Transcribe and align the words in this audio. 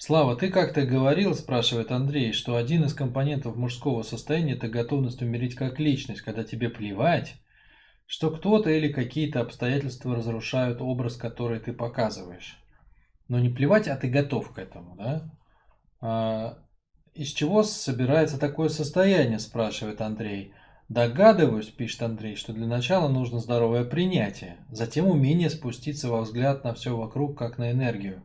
Слава, 0.00 0.36
ты 0.36 0.48
как-то 0.48 0.86
говорил, 0.86 1.34
спрашивает 1.34 1.90
Андрей, 1.90 2.32
что 2.32 2.54
один 2.54 2.84
из 2.84 2.94
компонентов 2.94 3.56
мужского 3.56 4.04
состояния 4.04 4.52
это 4.52 4.68
готовность 4.68 5.22
умереть 5.22 5.56
как 5.56 5.80
личность, 5.80 6.20
когда 6.20 6.44
тебе 6.44 6.70
плевать, 6.70 7.34
что 8.06 8.30
кто-то 8.30 8.70
или 8.70 8.92
какие-то 8.92 9.40
обстоятельства 9.40 10.14
разрушают 10.14 10.80
образ, 10.80 11.16
который 11.16 11.58
ты 11.58 11.72
показываешь. 11.72 12.62
Но 13.26 13.40
не 13.40 13.48
плевать, 13.48 13.88
а 13.88 13.96
ты 13.96 14.08
готов 14.08 14.52
к 14.52 14.58
этому, 14.60 14.94
да? 14.94 15.34
А, 16.00 16.58
из 17.14 17.30
чего 17.30 17.64
собирается 17.64 18.38
такое 18.38 18.68
состояние, 18.68 19.40
спрашивает 19.40 20.00
Андрей. 20.00 20.54
Догадываюсь, 20.88 21.70
пишет 21.70 22.02
Андрей, 22.04 22.36
что 22.36 22.52
для 22.52 22.68
начала 22.68 23.08
нужно 23.08 23.40
здоровое 23.40 23.84
принятие, 23.84 24.58
затем 24.70 25.08
умение 25.08 25.50
спуститься 25.50 26.08
во 26.08 26.20
взгляд 26.20 26.62
на 26.62 26.72
все 26.72 26.96
вокруг, 26.96 27.36
как 27.36 27.58
на 27.58 27.72
энергию 27.72 28.22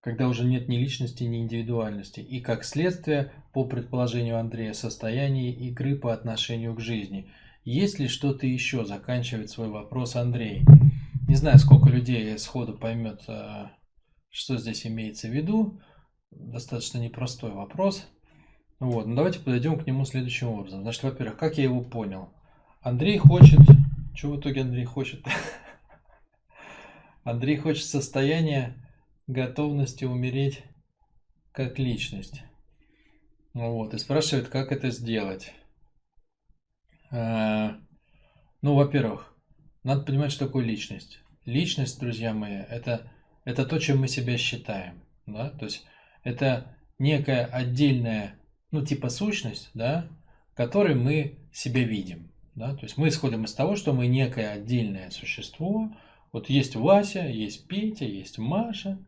когда 0.00 0.28
уже 0.28 0.44
нет 0.44 0.68
ни 0.68 0.76
личности, 0.76 1.24
ни 1.24 1.38
индивидуальности, 1.38 2.20
и 2.20 2.40
как 2.40 2.64
следствие, 2.64 3.32
по 3.52 3.64
предположению 3.64 4.38
Андрея, 4.38 4.72
состояние 4.72 5.52
игры 5.52 5.96
по 5.96 6.12
отношению 6.12 6.74
к 6.74 6.80
жизни. 6.80 7.30
Есть 7.64 7.98
ли 7.98 8.08
что-то 8.08 8.46
еще, 8.46 8.84
заканчивает 8.84 9.50
свой 9.50 9.68
вопрос 9.68 10.16
Андрей. 10.16 10.64
Не 11.28 11.34
знаю, 11.34 11.58
сколько 11.58 11.90
людей 11.90 12.38
сходу 12.38 12.72
поймет, 12.72 13.22
э, 13.28 13.66
что 14.30 14.56
здесь 14.56 14.86
имеется 14.86 15.28
в 15.28 15.32
виду. 15.32 15.80
Достаточно 16.30 16.98
непростой 16.98 17.50
вопрос. 17.50 18.06
Вот, 18.78 19.06
ну 19.06 19.14
давайте 19.14 19.40
подойдем 19.40 19.78
к 19.78 19.86
нему 19.86 20.06
следующим 20.06 20.48
образом. 20.48 20.82
Значит, 20.82 21.02
во-первых, 21.02 21.36
как 21.36 21.58
я 21.58 21.64
его 21.64 21.82
понял? 21.82 22.30
Андрей 22.80 23.18
хочет... 23.18 23.60
Что 24.14 24.30
в 24.30 24.40
итоге 24.40 24.62
Андрей 24.62 24.84
хочет? 24.84 25.24
Андрей 27.24 27.56
хочет 27.58 27.84
состояние 27.84 28.74
готовности 29.30 30.04
умереть 30.04 30.62
как 31.52 31.78
личность. 31.78 32.42
Вот, 33.54 33.94
и 33.94 33.98
спрашивает, 33.98 34.48
как 34.48 34.72
это 34.72 34.90
сделать. 34.90 35.52
А, 37.10 37.76
ну, 38.62 38.74
во-первых, 38.74 39.34
надо 39.82 40.02
понимать, 40.02 40.32
что 40.32 40.46
такое 40.46 40.64
личность. 40.64 41.20
Личность, 41.44 41.98
друзья 41.98 42.32
мои, 42.32 42.56
это, 42.56 43.10
это 43.44 43.64
то, 43.64 43.78
чем 43.78 43.98
мы 43.98 44.08
себя 44.08 44.36
считаем. 44.36 45.02
Да? 45.26 45.50
То 45.50 45.64
есть 45.64 45.84
это 46.22 46.76
некая 46.98 47.46
отдельная, 47.46 48.38
ну, 48.70 48.84
типа 48.84 49.08
сущность, 49.08 49.70
да, 49.74 50.08
которой 50.54 50.94
мы 50.94 51.38
себя 51.52 51.82
видим. 51.82 52.30
Да? 52.54 52.74
То 52.74 52.82
есть 52.82 52.96
мы 52.96 53.08
исходим 53.08 53.44
из 53.44 53.54
того, 53.54 53.74
что 53.74 53.92
мы 53.92 54.06
некое 54.06 54.50
отдельное 54.50 55.10
существо. 55.10 55.92
Вот 56.32 56.48
есть 56.48 56.76
Вася, 56.76 57.26
есть 57.26 57.66
Петя, 57.66 58.04
есть 58.04 58.38
Маша, 58.38 58.98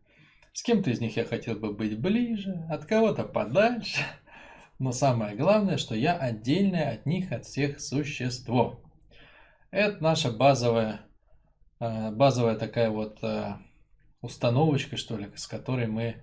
с 0.52 0.62
кем-то 0.62 0.90
из 0.90 1.00
них 1.00 1.16
я 1.16 1.24
хотел 1.24 1.56
бы 1.56 1.72
быть 1.72 1.98
ближе, 1.98 2.66
от 2.68 2.84
кого-то 2.84 3.24
подальше. 3.24 4.02
Но 4.78 4.92
самое 4.92 5.36
главное, 5.36 5.76
что 5.76 5.94
я 5.94 6.16
отдельное 6.16 6.92
от 6.92 7.06
них, 7.06 7.32
от 7.32 7.44
всех 7.44 7.80
существо. 7.80 8.82
Это 9.70 10.02
наша 10.02 10.30
базовая, 10.30 11.02
э, 11.80 12.10
базовая 12.10 12.56
такая 12.56 12.90
вот 12.90 13.22
э, 13.22 13.54
установочка, 14.20 14.96
что 14.96 15.16
ли, 15.16 15.30
с 15.36 15.46
которой 15.46 15.86
мы, 15.86 16.22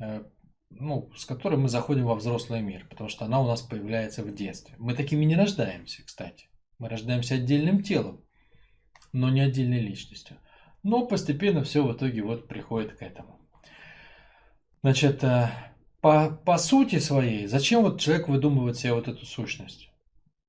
э, 0.00 0.24
ну, 0.70 1.10
с 1.16 1.24
которой 1.24 1.56
мы 1.56 1.68
заходим 1.68 2.04
во 2.04 2.16
взрослый 2.16 2.60
мир, 2.60 2.86
потому 2.90 3.08
что 3.08 3.24
она 3.24 3.40
у 3.40 3.46
нас 3.46 3.62
появляется 3.62 4.22
в 4.22 4.34
детстве. 4.34 4.74
Мы 4.78 4.94
такими 4.94 5.24
не 5.24 5.36
рождаемся, 5.36 6.04
кстати. 6.04 6.48
Мы 6.78 6.88
рождаемся 6.88 7.36
отдельным 7.36 7.82
телом, 7.82 8.24
но 9.12 9.30
не 9.30 9.40
отдельной 9.40 9.80
личностью. 9.80 10.36
Но 10.82 11.06
постепенно 11.06 11.62
все 11.62 11.86
в 11.86 11.96
итоге 11.96 12.22
вот 12.22 12.48
приходит 12.48 12.98
к 12.98 13.02
этому. 13.02 13.43
Значит, 14.84 15.24
э, 15.24 15.48
по, 16.02 16.28
по 16.44 16.58
сути 16.58 16.98
своей, 16.98 17.46
зачем 17.46 17.84
вот 17.84 17.98
человек 17.98 18.28
выдумывает 18.28 18.76
себе 18.76 18.92
вот 18.92 19.08
эту 19.08 19.24
сущность? 19.24 19.88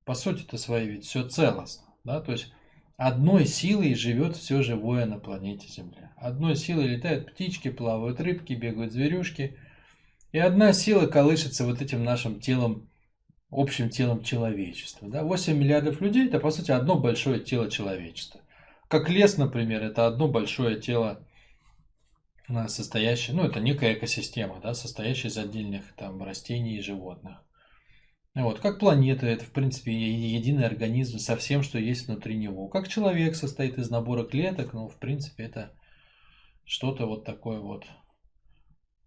По 0.03 0.13
сути-то 0.13 0.57
своей 0.57 0.89
ведь 0.89 1.05
все 1.05 1.25
целостно. 1.25 1.85
Да? 2.03 2.19
То 2.19 2.33
есть 2.33 2.51
одной 2.97 3.45
силой 3.45 3.95
живет 3.95 4.35
все 4.35 4.61
живое 4.61 5.05
на 5.05 5.19
планете 5.19 5.69
Земля. 5.69 6.11
Одной 6.17 6.57
силой 6.57 6.87
летают 6.87 7.31
птички, 7.31 7.69
плавают 7.69 8.19
рыбки, 8.19 8.51
бегают 8.51 8.91
зверюшки. 8.91 9.55
И 10.33 10.37
одна 10.37 10.73
сила 10.73 11.07
колышется 11.07 11.63
вот 11.63 11.81
этим 11.81 12.03
нашим 12.03 12.41
телом, 12.41 12.89
общим 13.49 13.89
телом 13.89 14.21
человечества. 14.21 15.07
Да? 15.07 15.23
8 15.23 15.57
миллиардов 15.57 16.01
людей– 16.01 16.27
это, 16.27 16.41
по 16.41 16.51
сути, 16.51 16.71
одно 16.71 16.99
большое 16.99 17.39
тело 17.39 17.71
человечества. 17.71 18.41
Как 18.89 19.07
лес, 19.09 19.37
например, 19.37 19.81
это 19.81 20.07
одно 20.07 20.27
большое 20.27 20.77
тело 20.77 21.24
состоящая, 22.67 23.33
ну, 23.33 23.43
это 23.43 23.59
некая 23.59 23.93
экосистема, 23.93 24.59
да, 24.61 24.73
состоящая 24.73 25.29
из 25.29 25.37
отдельных 25.37 25.95
там 25.95 26.21
растений 26.23 26.77
и 26.77 26.81
животных. 26.81 27.41
Вот, 28.35 28.59
как 28.59 28.79
планета, 28.79 29.25
это, 29.27 29.45
в 29.45 29.51
принципе, 29.51 29.93
единый 29.93 30.65
организм 30.65 31.19
со 31.19 31.37
всем, 31.37 31.63
что 31.63 31.79
есть 31.79 32.07
внутри 32.07 32.35
него. 32.35 32.67
Как 32.67 32.89
человек 32.89 33.35
состоит 33.35 33.77
из 33.77 33.89
набора 33.89 34.25
клеток, 34.25 34.73
ну, 34.73 34.89
в 34.89 34.97
принципе, 34.97 35.45
это 35.45 35.71
что-то 36.65 37.05
вот 37.05 37.23
такое 37.23 37.59
вот, 37.59 37.85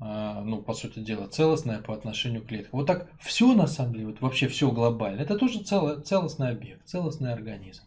а, 0.01 0.41
ну, 0.41 0.63
по 0.63 0.73
сути 0.73 1.01
дела, 1.01 1.29
целостное 1.29 1.83
по 1.83 1.95
отношению 1.95 2.43
к 2.43 2.47
клеткам. 2.47 2.81
Вот 2.81 2.87
так 2.87 3.11
все, 3.21 3.53
на 3.55 3.67
самом 3.67 3.93
деле, 3.93 4.07
вот 4.07 4.23
вообще 4.23 4.49
все 4.49 4.71
глобально, 4.71 5.21
это 5.21 5.37
тоже 5.37 5.63
цело, 5.63 6.01
целостный 6.01 6.49
объект, 6.49 6.87
целостный 6.87 7.35
организм. 7.35 7.83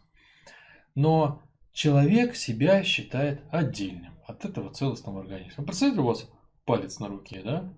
Но 0.93 1.41
человек 1.73 2.35
себя 2.35 2.83
считает 2.83 3.41
отдельным 3.49 4.13
от 4.31 4.45
этого 4.45 4.73
целостного 4.73 5.21
организма. 5.21 5.63
Представьте, 5.63 5.99
у 5.99 6.05
вас 6.05 6.29
палец 6.65 6.99
на 6.99 7.07
руке, 7.07 7.41
да? 7.43 7.73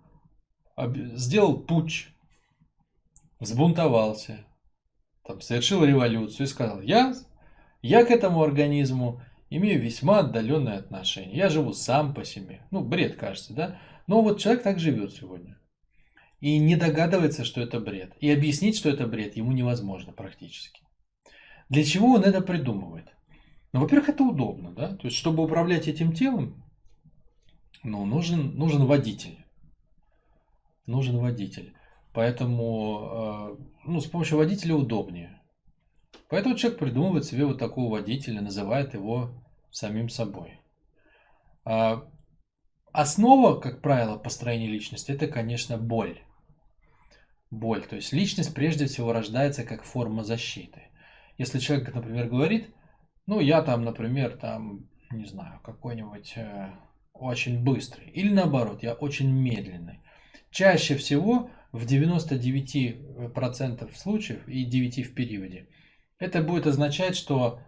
Сделал 1.15 1.57
путь, 1.57 2.07
взбунтовался, 3.39 4.45
там, 5.23 5.41
совершил 5.41 5.83
революцию 5.83 6.45
и 6.45 6.49
сказал, 6.49 6.81
я, 6.81 7.13
я 7.81 8.05
к 8.05 8.11
этому 8.11 8.41
организму 8.41 9.21
имею 9.49 9.81
весьма 9.81 10.19
отдаленное 10.19 10.79
отношение. 10.79 11.37
Я 11.37 11.49
живу 11.49 11.73
сам 11.73 12.13
по 12.13 12.25
себе. 12.25 12.65
Ну, 12.71 12.83
бред 12.83 13.15
кажется, 13.15 13.53
да? 13.53 13.79
Но 14.07 14.21
вот 14.21 14.39
человек 14.39 14.63
так 14.63 14.79
живет 14.79 15.13
сегодня. 15.13 15.59
И 16.39 16.57
не 16.57 16.75
догадывается, 16.75 17.45
что 17.45 17.61
это 17.61 17.79
бред. 17.79 18.13
И 18.19 18.29
объяснить, 18.29 18.77
что 18.77 18.89
это 18.89 19.07
бред, 19.07 19.37
ему 19.37 19.51
невозможно 19.53 20.11
практически. 20.11 20.81
Для 21.69 21.83
чего 21.83 22.15
он 22.15 22.23
это 22.23 22.41
придумывает? 22.41 23.12
Ну, 23.73 23.79
во-первых, 23.79 24.09
это 24.09 24.23
удобно, 24.23 24.71
да? 24.71 24.95
То 24.95 25.07
есть, 25.07 25.17
чтобы 25.17 25.43
управлять 25.43 25.87
этим 25.87 26.13
телом, 26.13 26.63
ну, 27.83 28.05
нужен, 28.05 28.55
нужен 28.55 28.85
водитель. 28.85 29.43
Нужен 30.85 31.17
водитель. 31.17 31.73
Поэтому, 32.13 33.57
э, 33.59 33.63
ну, 33.85 33.99
с 33.99 34.05
помощью 34.05 34.37
водителя 34.37 34.75
удобнее. 34.75 35.41
Поэтому 36.29 36.55
человек 36.55 36.79
придумывает 36.79 37.25
себе 37.25 37.45
вот 37.45 37.57
такого 37.57 37.91
водителя, 37.91 38.41
называет 38.41 38.93
его 38.93 39.31
самим 39.71 40.07
собой. 40.07 40.61
А 41.65 42.07
основа, 42.91 43.59
как 43.59 43.81
правило, 43.81 44.17
построения 44.17 44.67
личности, 44.67 45.11
это, 45.11 45.27
конечно, 45.27 45.77
боль. 45.77 46.19
Боль. 47.49 47.85
То 47.87 47.95
есть 47.95 48.13
личность 48.13 48.53
прежде 48.53 48.85
всего 48.85 49.13
рождается 49.13 49.63
как 49.63 49.83
форма 49.83 50.23
защиты. 50.23 50.83
Если 51.39 51.57
человек, 51.57 51.93
например, 51.93 52.27
говорит, 52.27 52.73
ну, 53.25 53.39
я 53.39 53.61
там, 53.61 53.83
например, 53.83 54.37
там, 54.37 54.87
не 55.11 55.25
знаю, 55.25 55.59
какой-нибудь 55.63 56.33
э, 56.35 56.71
очень 57.13 57.63
быстрый. 57.63 58.09
Или 58.09 58.33
наоборот, 58.33 58.83
я 58.83 58.93
очень 58.93 59.31
медленный. 59.31 59.99
Чаще 60.51 60.95
всего 60.95 61.49
в 61.71 61.85
99% 61.85 63.95
случаев 63.95 64.47
и 64.47 64.65
9 64.65 65.07
в 65.07 65.13
периоде 65.13 65.67
это 66.19 66.41
будет 66.41 66.67
означать, 66.67 67.15
что 67.15 67.59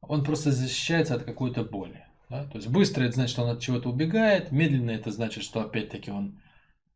он 0.00 0.24
просто 0.24 0.52
защищается 0.52 1.14
от 1.14 1.24
какой-то 1.24 1.64
боли. 1.64 2.06
Да? 2.28 2.44
То 2.44 2.56
есть 2.56 2.68
быстро 2.68 3.04
это 3.04 3.14
значит, 3.14 3.32
что 3.32 3.42
он 3.42 3.50
от 3.50 3.60
чего-то 3.60 3.90
убегает, 3.90 4.52
медленно 4.52 4.90
это 4.90 5.10
значит, 5.10 5.42
что 5.42 5.60
опять-таки 5.60 6.10
он 6.10 6.40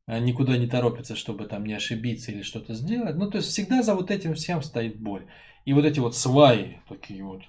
э, 0.06 0.18
никуда 0.20 0.56
не 0.56 0.66
торопится, 0.66 1.16
чтобы 1.16 1.46
там 1.46 1.64
не 1.64 1.74
ошибиться 1.74 2.32
или 2.32 2.42
что-то 2.42 2.74
сделать. 2.74 3.16
Ну, 3.16 3.30
то 3.30 3.38
есть 3.38 3.48
всегда 3.48 3.82
за 3.82 3.94
вот 3.94 4.10
этим 4.10 4.34
всем 4.34 4.62
стоит 4.62 5.00
боль. 5.00 5.26
И 5.64 5.72
вот 5.72 5.84
эти 5.84 6.00
вот 6.00 6.16
сваи, 6.16 6.80
такие 6.88 7.24
вот, 7.24 7.42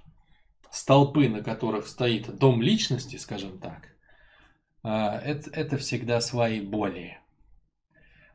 столпы, 0.72 1.30
на 1.30 1.44
которых 1.44 1.88
стоит 1.88 2.38
дом 2.38 2.62
личности, 2.62 3.16
скажем 3.18 3.60
так, 3.60 3.90
а, 4.84 5.20
это, 5.20 5.50
это 5.52 5.78
всегда 5.78 6.22
свои 6.22 6.62
боли. 6.62 7.18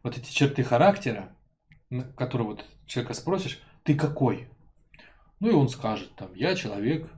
Вот 0.03 0.19
эти 0.19 0.33
черты 0.33 0.63
характера, 0.63 1.35
которые 2.17 2.49
вот 2.49 2.67
человека 2.87 3.15
спросишь, 3.15 3.63
ты 3.85 3.95
какой? 3.95 4.49
Ну 5.41 5.51
и 5.51 5.55
он 5.55 5.69
скажет, 5.69 6.15
там, 6.17 6.35
я 6.35 6.55
человек 6.55 7.11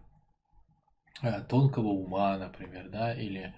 э, 1.22 1.42
тонкого 1.42 1.88
ума, 1.88 2.36
например, 2.38 2.88
да, 2.88 3.14
или 3.14 3.54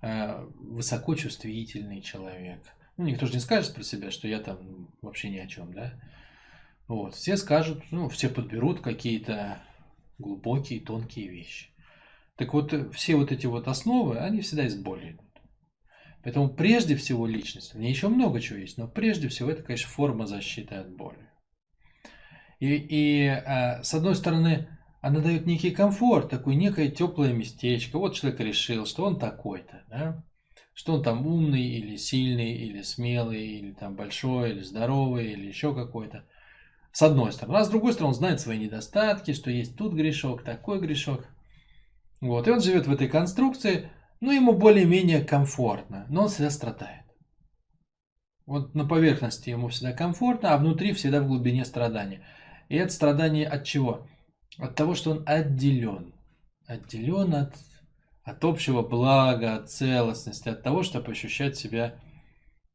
э, 0.00 0.44
высокочувствительный 0.56 2.00
человек. 2.00 2.62
Ну, 2.96 3.04
никто 3.04 3.26
же 3.26 3.34
не 3.34 3.40
скажет 3.40 3.74
про 3.74 3.82
себя, 3.82 4.10
что 4.10 4.28
я 4.28 4.40
там 4.40 4.88
вообще 5.00 5.30
ни 5.30 5.38
о 5.38 5.46
чем, 5.46 5.72
да. 5.72 5.94
Вот, 6.86 7.14
все 7.14 7.36
скажут, 7.36 7.82
ну, 7.90 8.08
все 8.08 8.28
подберут 8.28 8.80
какие-то 8.80 9.62
глубокие, 10.20 10.80
тонкие 10.80 11.28
вещи. 11.28 11.70
Так 12.36 12.54
вот, 12.54 12.72
э, 12.72 12.90
все 12.90 13.16
вот 13.16 13.32
эти 13.32 13.46
вот 13.46 13.68
основы, 13.68 14.18
они 14.18 14.40
всегда 14.40 14.66
из 14.66 14.76
боли 14.76 15.12
идут. 15.12 15.26
Поэтому 16.22 16.48
прежде 16.48 16.96
всего 16.96 17.26
личность, 17.26 17.74
в 17.74 17.78
ней 17.78 17.90
еще 17.90 18.08
много 18.08 18.40
чего 18.40 18.58
есть, 18.58 18.78
но 18.78 18.86
прежде 18.86 19.28
всего 19.28 19.50
это, 19.50 19.62
конечно, 19.62 19.88
форма 19.88 20.26
защиты 20.26 20.74
от 20.74 20.94
боли. 20.94 21.30
И, 22.58 22.74
и 22.74 23.26
а, 23.26 23.82
с 23.82 23.94
одной 23.94 24.14
стороны, 24.14 24.68
она 25.00 25.20
дает 25.20 25.46
некий 25.46 25.70
комфорт, 25.70 26.28
такое 26.28 26.54
некое 26.54 26.90
теплое 26.90 27.32
местечко. 27.32 27.98
Вот 27.98 28.14
человек 28.14 28.40
решил, 28.40 28.84
что 28.84 29.06
он 29.06 29.18
такой-то, 29.18 29.82
да? 29.88 30.22
что 30.74 30.94
он 30.94 31.02
там 31.02 31.26
умный 31.26 31.62
или 31.62 31.96
сильный, 31.96 32.52
или 32.52 32.82
смелый, 32.82 33.46
или 33.46 33.72
там 33.72 33.96
большой, 33.96 34.52
или 34.52 34.60
здоровый, 34.60 35.32
или 35.32 35.46
еще 35.46 35.74
какой-то. 35.74 36.24
С 36.92 37.02
одной 37.02 37.32
стороны. 37.32 37.58
А 37.58 37.64
с 37.64 37.68
другой 37.68 37.92
стороны, 37.92 38.10
он 38.10 38.14
знает 38.14 38.40
свои 38.40 38.58
недостатки, 38.58 39.32
что 39.32 39.50
есть 39.50 39.76
тут 39.76 39.94
грешок, 39.94 40.42
такой 40.42 40.80
грешок. 40.80 41.26
Вот. 42.20 42.48
И 42.48 42.50
он 42.50 42.60
живет 42.60 42.86
в 42.86 42.92
этой 42.92 43.08
конструкции, 43.08 43.90
ну, 44.20 44.32
ему 44.32 44.52
более-менее 44.52 45.24
комфортно, 45.24 46.06
но 46.08 46.22
он 46.22 46.28
всегда 46.28 46.50
страдает. 46.50 47.04
Вот 48.44 48.74
на 48.74 48.84
поверхности 48.84 49.50
ему 49.50 49.68
всегда 49.68 49.92
комфортно, 49.92 50.52
а 50.52 50.58
внутри 50.58 50.92
всегда 50.92 51.20
в 51.20 51.28
глубине 51.28 51.64
страдания. 51.64 52.26
И 52.68 52.76
это 52.76 52.92
страдание 52.92 53.46
от 53.46 53.64
чего? 53.64 54.06
От 54.58 54.74
того, 54.74 54.94
что 54.94 55.12
он 55.12 55.22
отделен. 55.26 56.12
Отделен 56.66 57.34
от, 57.34 57.54
от 58.24 58.44
общего 58.44 58.82
блага, 58.82 59.54
от 59.54 59.70
целостности, 59.70 60.48
от 60.48 60.62
того, 60.62 60.82
чтобы 60.82 61.12
ощущать 61.12 61.56
себя 61.56 61.94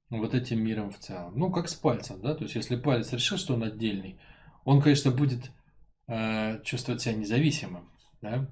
вот 0.10 0.34
этим 0.34 0.64
миром 0.64 0.92
в 0.92 1.00
целом. 1.00 1.38
Ну, 1.38 1.52
как 1.52 1.68
с 1.68 1.76
пальцем, 1.76 2.22
да? 2.22 2.36
То 2.36 2.44
есть, 2.44 2.56
если 2.56 2.76
палец 2.76 3.12
решил, 3.14 3.38
что 3.38 3.56
он 3.56 3.64
отдельный, 3.64 4.20
он, 4.64 4.82
конечно, 4.82 5.12
будет 5.12 5.52
э, 6.08 6.62
чувствовать 6.64 7.02
себя 7.02 7.16
независимым, 7.16 7.90
да? 8.22 8.50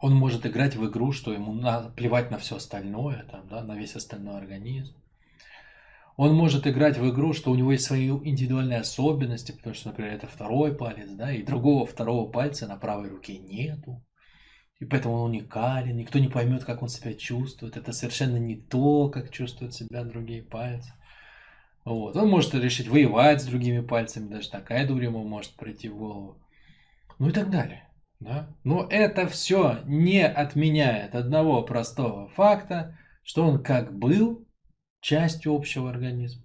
Он 0.00 0.14
может 0.14 0.46
играть 0.46 0.76
в 0.76 0.88
игру, 0.88 1.12
что 1.12 1.32
ему 1.32 1.54
на, 1.54 1.90
плевать 1.90 2.30
на 2.30 2.38
все 2.38 2.56
остальное, 2.56 3.24
там, 3.30 3.48
да, 3.48 3.62
на 3.62 3.76
весь 3.76 3.96
остальной 3.96 4.36
организм. 4.36 4.94
Он 6.16 6.34
может 6.34 6.66
играть 6.66 6.96
в 6.96 7.10
игру, 7.10 7.34
что 7.34 7.50
у 7.50 7.54
него 7.54 7.72
есть 7.72 7.84
свои 7.84 8.08
индивидуальные 8.08 8.80
особенности, 8.80 9.52
потому 9.52 9.74
что, 9.74 9.88
например, 9.88 10.14
это 10.14 10.26
второй 10.26 10.74
палец, 10.74 11.10
да, 11.10 11.30
и 11.30 11.42
другого 11.42 11.86
второго 11.86 12.30
пальца 12.30 12.66
на 12.66 12.76
правой 12.76 13.10
руке 13.10 13.38
нету. 13.38 14.02
И 14.78 14.84
поэтому 14.84 15.14
он 15.14 15.30
уникален, 15.30 15.96
никто 15.96 16.18
не 16.18 16.28
поймет, 16.28 16.64
как 16.64 16.82
он 16.82 16.88
себя 16.88 17.14
чувствует. 17.14 17.76
Это 17.76 17.92
совершенно 17.92 18.36
не 18.36 18.56
то, 18.56 19.08
как 19.08 19.30
чувствуют 19.30 19.74
себя 19.74 20.04
другие 20.04 20.42
пальцы. 20.42 20.92
Вот. 21.84 22.16
Он 22.16 22.28
может 22.28 22.54
решить 22.54 22.88
воевать 22.88 23.40
с 23.40 23.46
другими 23.46 23.80
пальцами, 23.80 24.28
даже 24.28 24.50
такая 24.50 24.86
дурь 24.86 25.04
ему 25.04 25.24
может 25.24 25.52
прийти 25.54 25.88
в 25.88 25.96
голову. 25.96 26.42
Ну 27.18 27.28
и 27.28 27.32
так 27.32 27.50
далее. 27.50 27.88
Да? 28.20 28.48
Но 28.64 28.86
это 28.90 29.28
все 29.28 29.80
не 29.84 30.26
отменяет 30.26 31.14
одного 31.14 31.62
простого 31.62 32.28
факта, 32.28 32.98
что 33.22 33.46
он 33.46 33.62
как 33.62 33.96
был 33.96 34.46
частью 35.00 35.54
общего 35.54 35.90
организма, 35.90 36.42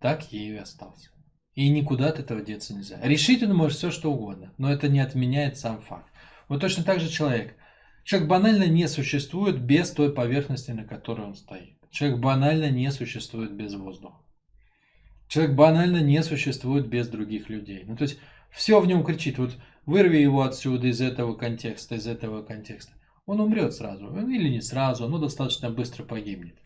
так 0.00 0.32
ею 0.32 0.56
и 0.56 0.58
остался. 0.58 1.10
И 1.54 1.68
никуда 1.68 2.08
от 2.08 2.18
этого 2.18 2.42
деться 2.42 2.74
нельзя. 2.74 3.00
Решить 3.02 3.42
он 3.42 3.54
может 3.54 3.78
все, 3.78 3.90
что 3.90 4.12
угодно, 4.12 4.52
но 4.58 4.72
это 4.72 4.88
не 4.88 5.00
отменяет 5.00 5.58
сам 5.58 5.80
факт. 5.82 6.11
Вот 6.52 6.60
точно 6.60 6.84
так 6.84 7.00
же 7.00 7.08
человек. 7.08 7.56
Человек 8.04 8.28
банально 8.28 8.64
не 8.64 8.86
существует 8.86 9.58
без 9.58 9.90
той 9.90 10.12
поверхности, 10.12 10.70
на 10.70 10.84
которой 10.84 11.24
он 11.24 11.34
стоит. 11.34 11.78
Человек 11.90 12.18
банально 12.18 12.70
не 12.70 12.92
существует 12.92 13.52
без 13.52 13.72
воздуха. 13.72 14.18
Человек 15.28 15.56
банально 15.56 16.02
не 16.02 16.22
существует 16.22 16.88
без 16.88 17.08
других 17.08 17.48
людей. 17.48 17.84
Ну, 17.86 17.96
то 17.96 18.02
есть, 18.02 18.18
все 18.50 18.80
в 18.80 18.86
нем 18.86 19.02
кричит. 19.02 19.38
Вот 19.38 19.56
вырви 19.86 20.18
его 20.18 20.42
отсюда, 20.42 20.88
из 20.88 21.00
этого 21.00 21.32
контекста, 21.32 21.94
из 21.94 22.06
этого 22.06 22.42
контекста. 22.42 22.92
Он 23.24 23.40
умрет 23.40 23.72
сразу. 23.72 24.14
Или 24.28 24.50
не 24.50 24.60
сразу, 24.60 25.08
но 25.08 25.16
достаточно 25.16 25.70
быстро 25.70 26.04
погибнет. 26.04 26.56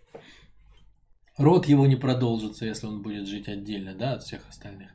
Род 1.36 1.66
его 1.66 1.86
не 1.86 1.94
продолжится, 1.94 2.66
если 2.66 2.88
он 2.88 3.02
будет 3.02 3.28
жить 3.28 3.46
отдельно 3.46 3.94
да, 3.94 4.14
от 4.14 4.24
всех 4.24 4.48
остальных. 4.48 4.90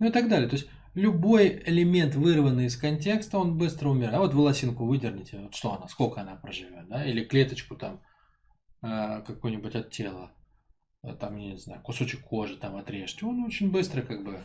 Ну 0.00 0.08
и 0.08 0.10
так 0.10 0.28
далее. 0.28 0.48
То 0.48 0.56
есть 0.56 0.68
любой 0.96 1.62
элемент, 1.66 2.14
вырванный 2.14 2.66
из 2.66 2.76
контекста, 2.76 3.38
он 3.38 3.58
быстро 3.58 3.90
умирает. 3.90 4.16
А 4.16 4.18
вот 4.18 4.34
волосинку 4.34 4.86
выдерните, 4.86 5.38
вот 5.38 5.54
что 5.54 5.74
она, 5.74 5.86
сколько 5.88 6.22
она 6.22 6.36
проживет, 6.36 6.88
да? 6.88 7.04
Или 7.04 7.22
клеточку 7.22 7.76
там 7.76 8.00
э, 8.82 9.22
какую-нибудь 9.26 9.74
от 9.74 9.90
тела, 9.90 10.32
э, 11.02 11.12
там, 11.12 11.36
не 11.36 11.56
знаю, 11.58 11.82
кусочек 11.82 12.22
кожи 12.22 12.56
там 12.56 12.76
отрежьте, 12.76 13.26
он 13.26 13.44
очень 13.44 13.70
быстро 13.70 14.00
как 14.00 14.24
бы 14.24 14.40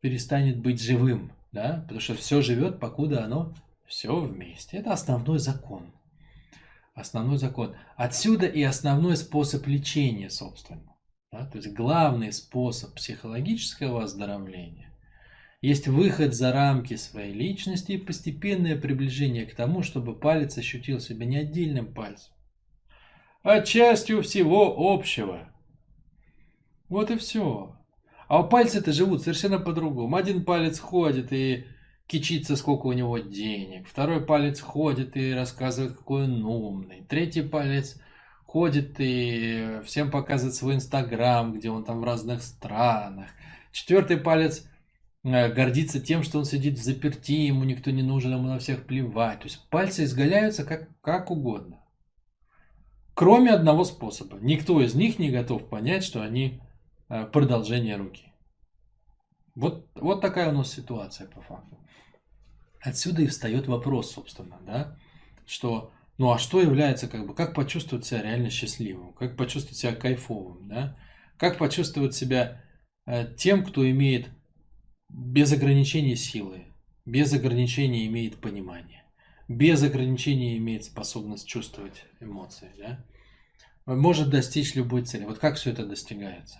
перестанет 0.00 0.58
быть 0.58 0.80
живым, 0.80 1.32
да? 1.52 1.80
Потому 1.82 2.00
что 2.00 2.14
все 2.14 2.40
живет, 2.40 2.80
покуда 2.80 3.24
оно 3.24 3.54
все 3.86 4.18
вместе. 4.18 4.78
Это 4.78 4.92
основной 4.92 5.38
закон. 5.38 5.92
Основной 6.94 7.36
закон. 7.36 7.76
Отсюда 7.94 8.46
и 8.46 8.62
основной 8.62 9.18
способ 9.18 9.66
лечения, 9.66 10.30
собственно. 10.30 10.96
Да? 11.30 11.44
То 11.46 11.58
есть 11.58 11.72
главный 11.74 12.32
способ 12.32 12.94
психологического 12.94 14.04
оздоровления 14.04 14.87
есть 15.60 15.88
выход 15.88 16.34
за 16.34 16.52
рамки 16.52 16.94
своей 16.96 17.32
личности 17.32 17.92
и 17.92 17.98
постепенное 17.98 18.78
приближение 18.78 19.46
к 19.46 19.54
тому, 19.54 19.82
чтобы 19.82 20.14
палец 20.14 20.56
ощутил 20.56 21.00
себя 21.00 21.26
не 21.26 21.38
отдельным 21.38 21.92
пальцем, 21.92 22.32
а 23.42 23.60
частью 23.60 24.22
всего 24.22 24.92
общего. 24.92 25.52
Вот 26.88 27.10
и 27.10 27.16
все. 27.16 27.76
А 28.28 28.42
пальцы-то 28.42 28.92
живут 28.92 29.22
совершенно 29.22 29.58
по-другому. 29.58 30.16
Один 30.16 30.44
палец 30.44 30.78
ходит 30.78 31.32
и 31.32 31.66
кичится, 32.06 32.56
сколько 32.56 32.86
у 32.86 32.92
него 32.92 33.18
денег. 33.18 33.88
Второй 33.88 34.24
палец 34.24 34.60
ходит 34.60 35.16
и 35.16 35.32
рассказывает, 35.32 35.96
какой 35.96 36.24
он 36.24 36.44
умный. 36.44 37.04
Третий 37.08 37.42
палец 37.42 38.00
ходит 38.44 38.96
и 38.98 39.80
всем 39.84 40.10
показывает 40.10 40.54
свой 40.54 40.74
инстаграм, 40.74 41.52
где 41.52 41.70
он 41.70 41.84
там 41.84 42.00
в 42.00 42.04
разных 42.04 42.42
странах. 42.42 43.28
Четвертый 43.72 44.16
палец 44.16 44.66
гордится 45.30 46.00
тем, 46.00 46.22
что 46.22 46.38
он 46.38 46.44
сидит 46.44 46.78
в 46.78 46.82
заперти, 46.82 47.32
ему 47.32 47.64
никто 47.64 47.90
не 47.90 48.02
нужен, 48.02 48.32
ему 48.32 48.48
на 48.48 48.58
всех 48.58 48.86
плевать. 48.86 49.40
То 49.40 49.46
есть 49.46 49.68
пальцы 49.68 50.04
изгаляются 50.04 50.64
как, 50.64 50.88
как 51.00 51.30
угодно. 51.30 51.80
Кроме 53.14 53.50
одного 53.50 53.84
способа. 53.84 54.38
Никто 54.40 54.80
из 54.80 54.94
них 54.94 55.18
не 55.18 55.30
готов 55.30 55.68
понять, 55.68 56.04
что 56.04 56.22
они 56.22 56.60
э, 57.08 57.26
продолжение 57.26 57.96
руки. 57.96 58.32
Вот, 59.56 59.88
вот 59.96 60.20
такая 60.20 60.50
у 60.50 60.52
нас 60.52 60.72
ситуация 60.72 61.26
по 61.26 61.40
факту. 61.40 61.78
Отсюда 62.80 63.22
и 63.22 63.26
встает 63.26 63.66
вопрос, 63.66 64.12
собственно, 64.12 64.60
да, 64.64 64.96
что, 65.46 65.90
ну 66.16 66.30
а 66.30 66.38
что 66.38 66.60
является, 66.60 67.08
как 67.08 67.26
бы, 67.26 67.34
как 67.34 67.54
почувствовать 67.54 68.04
себя 68.06 68.22
реально 68.22 68.50
счастливым, 68.50 69.12
как 69.14 69.36
почувствовать 69.36 69.78
себя 69.78 69.96
кайфовым, 69.96 70.68
да, 70.68 70.96
как 71.38 71.58
почувствовать 71.58 72.14
себя 72.14 72.62
э, 73.06 73.34
тем, 73.36 73.64
кто 73.64 73.88
имеет 73.90 74.28
без 75.08 75.52
ограничений 75.52 76.16
силы, 76.16 76.66
без 77.04 77.32
ограничений 77.32 78.06
имеет 78.06 78.36
понимание, 78.36 79.04
без 79.48 79.82
ограничений 79.82 80.56
имеет 80.58 80.84
способность 80.84 81.46
чувствовать 81.46 82.04
эмоции, 82.20 82.70
да, 82.78 83.04
может 83.86 84.30
достичь 84.30 84.74
любой 84.74 85.04
цели. 85.04 85.24
Вот 85.24 85.38
как 85.38 85.56
все 85.56 85.70
это 85.70 85.86
достигается? 85.86 86.58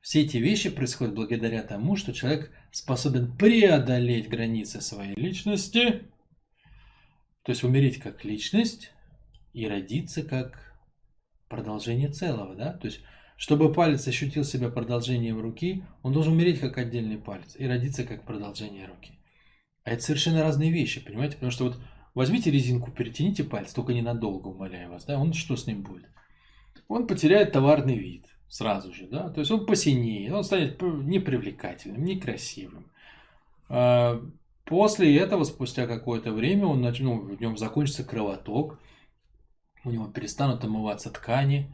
Все 0.00 0.22
эти 0.22 0.36
вещи 0.36 0.68
происходят 0.68 1.14
благодаря 1.14 1.62
тому, 1.62 1.96
что 1.96 2.12
человек 2.12 2.50
способен 2.72 3.36
преодолеть 3.36 4.28
границы 4.28 4.80
своей 4.80 5.14
личности, 5.14 6.04
то 7.42 7.52
есть 7.52 7.64
умереть 7.64 7.98
как 8.00 8.24
личность 8.24 8.92
и 9.52 9.66
родиться 9.66 10.22
как 10.22 10.74
продолжение 11.48 12.10
целого, 12.10 12.54
да? 12.54 12.72
То 12.72 12.86
есть, 12.86 13.00
чтобы 13.44 13.70
палец 13.70 14.08
ощутил 14.08 14.42
себя 14.42 14.70
продолжением 14.70 15.38
руки, 15.38 15.84
он 16.02 16.14
должен 16.14 16.32
умереть 16.32 16.60
как 16.60 16.78
отдельный 16.78 17.18
палец 17.18 17.56
и 17.58 17.66
родиться 17.66 18.04
как 18.04 18.24
продолжение 18.24 18.86
руки. 18.86 19.18
А 19.84 19.90
это 19.90 20.02
совершенно 20.02 20.42
разные 20.42 20.70
вещи, 20.70 21.04
понимаете? 21.04 21.34
Потому 21.34 21.50
что 21.50 21.64
вот 21.64 21.78
возьмите 22.14 22.50
резинку, 22.50 22.90
перетяните 22.90 23.44
палец, 23.44 23.74
только 23.74 23.92
ненадолго, 23.92 24.48
умоляю 24.48 24.92
вас, 24.92 25.04
да? 25.04 25.18
Он 25.18 25.34
что 25.34 25.56
с 25.56 25.66
ним 25.66 25.82
будет? 25.82 26.08
Он 26.88 27.06
потеряет 27.06 27.52
товарный 27.52 27.98
вид 27.98 28.24
сразу 28.48 28.94
же, 28.94 29.08
да, 29.08 29.28
то 29.28 29.40
есть 29.40 29.50
он 29.50 29.66
посинеет, 29.66 30.32
он 30.32 30.42
станет 30.42 30.80
непривлекательным, 30.80 32.02
некрасивым. 32.02 32.86
А, 33.68 34.22
после 34.64 35.18
этого, 35.18 35.44
спустя 35.44 35.86
какое-то 35.86 36.32
время, 36.32 36.64
он 36.64 36.80
нач... 36.80 37.00
ну, 37.00 37.20
в 37.20 37.38
нем 37.38 37.58
закончится 37.58 38.04
кровоток, 38.04 38.78
у 39.84 39.90
него 39.90 40.06
перестанут 40.06 40.64
омываться 40.64 41.10
ткани, 41.10 41.70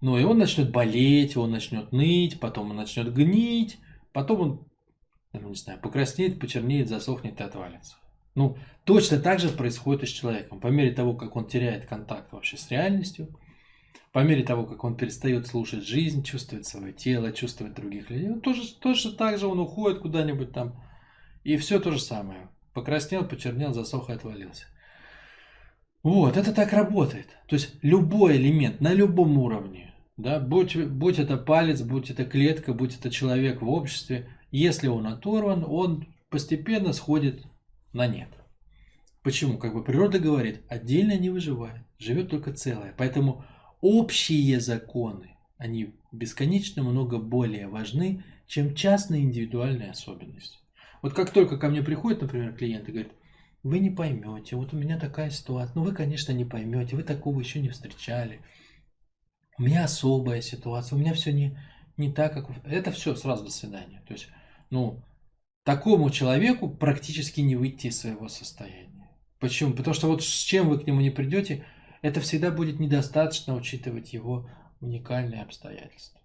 ну 0.00 0.18
и 0.18 0.24
он 0.24 0.38
начнет 0.38 0.70
болеть, 0.70 1.36
он 1.36 1.50
начнет 1.50 1.92
ныть, 1.92 2.38
потом 2.40 2.70
он 2.70 2.76
начнет 2.76 3.12
гнить, 3.12 3.78
потом 4.12 4.40
он, 4.40 4.68
ну, 5.32 5.48
не 5.48 5.54
знаю, 5.54 5.80
покраснеет, 5.80 6.38
почернеет, 6.38 6.88
засохнет 6.88 7.40
и 7.40 7.44
отвалится. 7.44 7.96
Ну, 8.34 8.58
точно 8.84 9.18
так 9.18 9.40
же 9.40 9.48
происходит 9.48 10.02
и 10.02 10.06
с 10.06 10.10
человеком. 10.10 10.60
По 10.60 10.66
мере 10.66 10.92
того, 10.92 11.14
как 11.14 11.34
он 11.36 11.46
теряет 11.46 11.86
контакт 11.86 12.32
вообще 12.32 12.58
с 12.58 12.70
реальностью, 12.70 13.28
по 14.12 14.20
мере 14.20 14.44
того, 14.44 14.64
как 14.64 14.84
он 14.84 14.96
перестает 14.96 15.46
слушать 15.46 15.86
жизнь, 15.86 16.22
чувствует 16.22 16.66
свое 16.66 16.92
тело, 16.92 17.32
чувствует 17.32 17.74
других 17.74 18.10
людей, 18.10 18.30
он 18.30 18.40
тоже, 18.40 18.62
точно 18.78 19.12
так 19.12 19.38
же 19.38 19.46
он 19.46 19.58
уходит 19.58 20.00
куда-нибудь 20.00 20.52
там. 20.52 20.82
И 21.44 21.56
все 21.56 21.80
то 21.80 21.90
же 21.90 22.00
самое. 22.00 22.48
Покраснел, 22.74 23.26
почернел, 23.26 23.72
засох 23.72 24.10
и 24.10 24.12
отвалился. 24.12 24.66
Вот, 26.06 26.36
это 26.36 26.54
так 26.54 26.72
работает. 26.72 27.26
То 27.48 27.56
есть 27.56 27.74
любой 27.82 28.36
элемент 28.36 28.80
на 28.80 28.92
любом 28.92 29.36
уровне, 29.38 29.92
да, 30.16 30.38
будь, 30.38 30.76
будь 30.76 31.18
это 31.18 31.36
палец, 31.36 31.82
будь 31.82 32.10
это 32.10 32.24
клетка, 32.24 32.74
будь 32.74 32.96
это 32.96 33.10
человек 33.10 33.60
в 33.60 33.68
обществе, 33.68 34.28
если 34.52 34.86
он 34.86 35.08
оторван, 35.08 35.64
он 35.66 36.06
постепенно 36.30 36.92
сходит 36.92 37.42
на 37.92 38.06
нет. 38.06 38.28
Почему? 39.24 39.58
Как 39.58 39.74
бы 39.74 39.82
природа 39.82 40.20
говорит, 40.20 40.62
отдельно 40.68 41.18
не 41.18 41.28
выживает, 41.28 41.82
живет 41.98 42.30
только 42.30 42.52
целое. 42.52 42.94
Поэтому 42.96 43.44
общие 43.80 44.60
законы, 44.60 45.36
они 45.58 45.96
бесконечно 46.12 46.84
много 46.84 47.18
более 47.18 47.66
важны, 47.66 48.22
чем 48.46 48.76
частные 48.76 49.22
индивидуальные 49.22 49.90
особенности. 49.90 50.58
Вот 51.02 51.14
как 51.14 51.32
только 51.32 51.58
ко 51.58 51.68
мне 51.68 51.82
приходит, 51.82 52.22
например, 52.22 52.54
клиент 52.54 52.88
и 52.88 52.92
говорит, 52.92 53.12
вы 53.66 53.78
не 53.80 53.90
поймете, 53.90 54.56
вот 54.56 54.72
у 54.72 54.76
меня 54.76 54.98
такая 54.98 55.30
ситуация, 55.30 55.74
ну 55.74 55.82
вы, 55.82 55.92
конечно, 55.92 56.32
не 56.32 56.44
поймете, 56.44 56.96
вы 56.96 57.02
такого 57.02 57.40
еще 57.40 57.60
не 57.60 57.68
встречали, 57.68 58.40
у 59.58 59.62
меня 59.62 59.84
особая 59.84 60.40
ситуация, 60.40 60.96
у 60.96 60.98
меня 60.98 61.14
все 61.14 61.32
не, 61.32 61.58
не 61.96 62.12
так, 62.12 62.34
как... 62.34 62.46
Это 62.64 62.92
все, 62.92 63.14
сразу 63.14 63.44
до 63.44 63.50
свидания. 63.50 64.02
То 64.06 64.12
есть, 64.12 64.28
ну, 64.70 65.02
такому 65.64 66.10
человеку 66.10 66.68
практически 66.68 67.40
не 67.40 67.56
выйти 67.56 67.88
из 67.88 67.98
своего 67.98 68.28
состояния. 68.28 69.10
Почему? 69.38 69.72
Потому 69.72 69.94
что 69.94 70.08
вот 70.08 70.22
с 70.22 70.26
чем 70.26 70.68
вы 70.68 70.78
к 70.78 70.86
нему 70.86 71.00
не 71.00 71.10
придете, 71.10 71.64
это 72.02 72.20
всегда 72.20 72.50
будет 72.50 72.78
недостаточно 72.78 73.54
учитывать 73.54 74.12
его 74.12 74.48
уникальные 74.80 75.42
обстоятельства. 75.42 76.20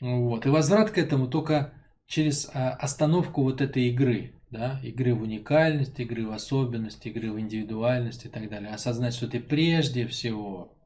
Вот. 0.00 0.46
И 0.46 0.48
возврат 0.48 0.90
к 0.90 0.98
этому 0.98 1.28
только 1.28 1.74
через 2.06 2.50
а, 2.52 2.70
остановку 2.70 3.42
вот 3.42 3.60
этой 3.60 3.88
игры, 3.88 4.34
да, 4.54 4.80
игры 4.84 5.14
в 5.14 5.22
уникальность, 5.22 5.98
игры 5.98 6.26
в 6.26 6.32
особенность, 6.32 7.04
игры 7.04 7.32
в 7.32 7.40
индивидуальность 7.40 8.24
и 8.24 8.28
так 8.28 8.48
далее. 8.48 8.70
Осознать, 8.70 9.14
что 9.14 9.26
ты 9.26 9.40
прежде 9.40 10.06
всего 10.06 10.78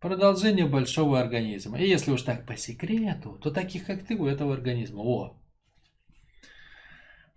продолжение 0.00 0.66
большого 0.66 1.20
организма. 1.20 1.78
И 1.78 1.88
если 1.88 2.10
уж 2.10 2.22
так 2.22 2.46
по 2.46 2.56
секрету, 2.56 3.38
то 3.42 3.50
таких, 3.50 3.86
как 3.86 4.04
ты, 4.04 4.16
у 4.16 4.26
этого 4.26 4.52
организма. 4.52 5.00
О! 5.02 5.40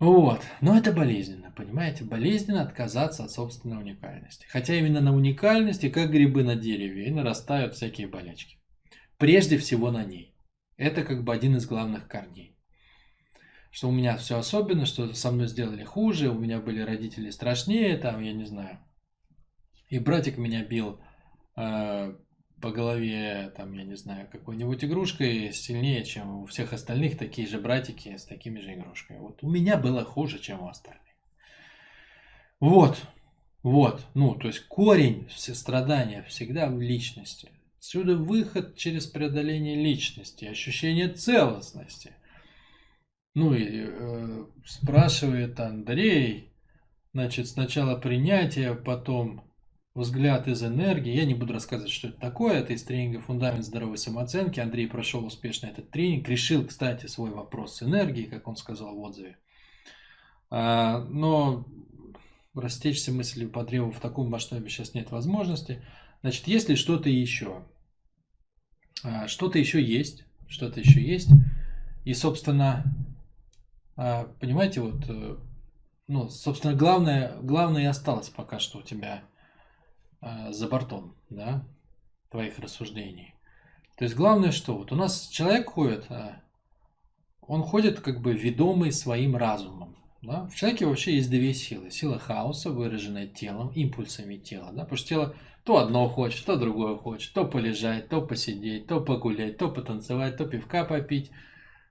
Вот. 0.00 0.40
Но 0.60 0.76
это 0.76 0.92
болезненно, 0.92 1.52
понимаете? 1.56 2.04
Болезненно 2.04 2.62
отказаться 2.62 3.24
от 3.24 3.30
собственной 3.30 3.78
уникальности. 3.78 4.46
Хотя 4.48 4.74
именно 4.74 5.00
на 5.00 5.14
уникальности, 5.14 5.88
как 5.88 6.10
грибы 6.10 6.42
на 6.42 6.56
дереве, 6.56 7.06
и 7.06 7.10
нарастают 7.12 7.74
всякие 7.74 8.08
болячки. 8.08 8.58
Прежде 9.18 9.56
всего 9.56 9.90
на 9.90 10.04
ней. 10.04 10.34
Это 10.76 11.04
как 11.04 11.22
бы 11.22 11.32
один 11.32 11.56
из 11.56 11.66
главных 11.66 12.08
корней. 12.08 12.56
Что 13.70 13.88
у 13.88 13.92
меня 13.92 14.16
все 14.16 14.36
особенно, 14.36 14.84
что 14.84 15.12
со 15.14 15.30
мной 15.30 15.46
сделали 15.46 15.84
хуже, 15.84 16.28
у 16.28 16.38
меня 16.38 16.58
были 16.60 16.80
родители 16.80 17.30
страшнее, 17.30 17.96
там, 17.96 18.20
я 18.20 18.32
не 18.32 18.44
знаю. 18.44 18.78
И 19.88 19.98
братик 19.98 20.38
меня 20.38 20.64
бил 20.64 21.00
э, 21.56 22.14
по 22.60 22.70
голове, 22.70 23.52
там, 23.56 23.72
я 23.72 23.84
не 23.84 23.96
знаю, 23.96 24.28
какой-нибудь 24.30 24.84
игрушкой 24.84 25.52
сильнее, 25.52 26.04
чем 26.04 26.42
у 26.42 26.46
всех 26.46 26.72
остальных, 26.72 27.16
такие 27.16 27.46
же 27.46 27.60
братики 27.60 28.16
с 28.16 28.24
такими 28.24 28.60
же 28.60 28.74
игрушками. 28.74 29.18
Вот 29.18 29.42
у 29.42 29.48
меня 29.48 29.76
было 29.76 30.04
хуже, 30.04 30.38
чем 30.38 30.62
у 30.62 30.68
остальных. 30.68 31.00
Вот, 32.58 33.00
вот, 33.62 34.04
ну, 34.14 34.34
то 34.34 34.48
есть 34.48 34.66
корень 34.66 35.26
все 35.28 35.54
страдания 35.54 36.22
всегда 36.24 36.68
в 36.68 36.80
личности. 36.80 37.50
Отсюда 37.78 38.16
выход 38.16 38.76
через 38.76 39.06
преодоление 39.06 39.76
личности, 39.76 40.44
ощущение 40.44 41.08
целостности. 41.08 42.12
Ну 43.34 43.54
и 43.54 43.86
э, 43.86 44.44
спрашивает 44.64 45.60
Андрей, 45.60 46.52
значит, 47.12 47.48
сначала 47.48 47.96
принятие, 47.96 48.74
потом 48.74 49.44
взгляд 49.94 50.48
из 50.48 50.62
энергии. 50.62 51.14
Я 51.14 51.24
не 51.24 51.34
буду 51.34 51.52
рассказывать, 51.52 51.92
что 51.92 52.08
это 52.08 52.20
такое. 52.20 52.60
Это 52.60 52.72
из 52.72 52.82
тренинга 52.82 53.20
«Фундамент 53.20 53.64
здоровой 53.64 53.98
самооценки». 53.98 54.60
Андрей 54.60 54.86
прошел 54.86 55.24
успешно 55.24 55.66
этот 55.66 55.90
тренинг. 55.90 56.28
Решил, 56.28 56.66
кстати, 56.66 57.06
свой 57.06 57.30
вопрос 57.30 57.76
с 57.76 57.82
энергией, 57.82 58.26
как 58.26 58.46
он 58.48 58.56
сказал 58.56 58.94
в 58.94 59.00
отзыве. 59.00 59.36
А, 60.50 61.04
но 61.04 61.66
растечься 62.54 63.12
мыслью 63.12 63.50
по 63.50 63.64
древу 63.64 63.92
в 63.92 64.00
таком 64.00 64.30
масштабе 64.30 64.68
сейчас 64.68 64.94
нет 64.94 65.10
возможности. 65.10 65.82
Значит, 66.22 66.46
есть 66.48 66.68
ли 66.68 66.76
что-то 66.76 67.08
еще? 67.08 67.62
А, 69.02 69.28
что-то 69.28 69.58
еще 69.58 69.82
есть, 69.82 70.24
что-то 70.48 70.80
еще 70.80 71.00
есть. 71.02 71.30
И, 72.04 72.14
собственно, 72.14 72.84
понимаете, 74.40 74.80
вот, 74.80 75.04
э, 75.08 75.36
ну, 76.08 76.28
собственно, 76.28 76.74
главное, 76.74 77.36
главное 77.42 77.82
и 77.82 77.86
осталось 77.86 78.28
пока 78.28 78.58
что 78.58 78.78
у 78.78 78.82
тебя 78.82 79.22
а, 80.20 80.52
за 80.52 80.68
бортом, 80.68 81.14
да, 81.28 81.64
твоих 82.30 82.58
рассуждений. 82.58 83.34
То 83.96 84.04
есть 84.04 84.16
главное, 84.16 84.52
что 84.52 84.76
вот 84.76 84.92
у 84.92 84.96
нас 84.96 85.28
человек 85.28 85.70
ходит, 85.70 86.06
он 87.42 87.62
ходит 87.62 88.00
как 88.00 88.22
бы 88.22 88.32
ведомый 88.32 88.92
своим 88.92 89.36
разумом. 89.36 89.96
Да? 90.22 90.46
В 90.46 90.54
человеке 90.54 90.86
вообще 90.86 91.16
есть 91.16 91.30
две 91.30 91.54
силы. 91.54 91.90
Сила 91.90 92.18
хаоса, 92.18 92.70
выраженная 92.70 93.26
телом, 93.26 93.68
импульсами 93.74 94.36
тела. 94.36 94.72
Да? 94.72 94.82
Потому 94.82 94.96
что 94.96 95.08
тело 95.08 95.34
то 95.64 95.78
одно 95.78 96.08
хочет, 96.08 96.44
то 96.44 96.56
другое 96.56 96.96
хочет. 96.96 97.32
То 97.32 97.44
полежать, 97.44 98.08
то 98.08 98.20
посидеть, 98.20 98.86
то 98.86 99.00
погулять, 99.00 99.58
то 99.58 99.68
потанцевать, 99.68 100.36
то 100.36 100.46
пивка 100.46 100.84
попить, 100.84 101.30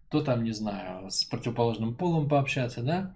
то 0.09 0.21
там, 0.21 0.43
не 0.43 0.51
знаю, 0.51 1.09
с 1.09 1.23
противоположным 1.23 1.95
полом 1.95 2.27
пообщаться, 2.27 2.81
да. 2.81 3.15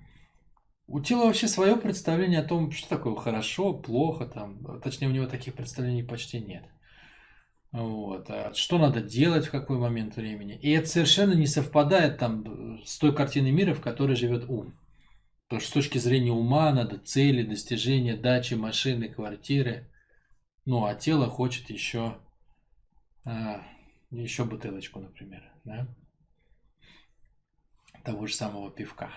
У 0.88 1.00
тела 1.00 1.26
вообще 1.26 1.48
свое 1.48 1.76
представление 1.76 2.42
о 2.42 2.48
том, 2.48 2.72
что 2.72 2.90
такое 2.90 3.16
хорошо, 3.16 3.74
плохо, 3.74 4.26
там, 4.26 4.82
точнее, 4.82 5.08
у 5.08 5.12
него 5.12 5.26
таких 5.28 5.54
представлений 5.56 6.04
почти 6.04 6.40
нет. 6.40 6.66
Вот. 7.72 8.30
А 8.30 8.54
что 8.54 8.78
надо 8.78 9.02
делать 9.02 9.48
в 9.48 9.52
какой 9.52 9.80
момент 9.80 10.16
времени. 10.16 10.60
И 10.62 10.70
это 10.72 10.88
совершенно 10.88 11.34
не 11.34 11.48
совпадает 11.48 12.20
там 12.20 12.80
с 12.86 13.00
той 13.00 13.16
картиной 13.16 13.52
мира, 13.52 13.74
в 13.74 13.82
которой 13.82 14.16
живет 14.16 14.48
ум. 14.48 14.78
Потому 15.48 15.62
что 15.62 15.70
с 15.70 15.74
точки 15.74 15.98
зрения 15.98 16.32
ума 16.32 16.72
надо 16.72 17.00
цели, 17.00 17.44
достижения, 17.44 18.16
дачи, 18.16 18.54
машины, 18.54 19.10
квартиры. 19.10 19.90
Ну, 20.66 20.86
а 20.86 20.94
тело 20.94 21.28
хочет 21.28 21.70
еще, 21.72 22.18
а, 23.26 23.64
еще 24.12 24.46
бутылочку, 24.46 25.00
например, 25.00 25.44
да? 25.64 25.88
Того 28.04 28.28
же 28.28 28.34
самого 28.34 28.70
пивка. 28.70 29.12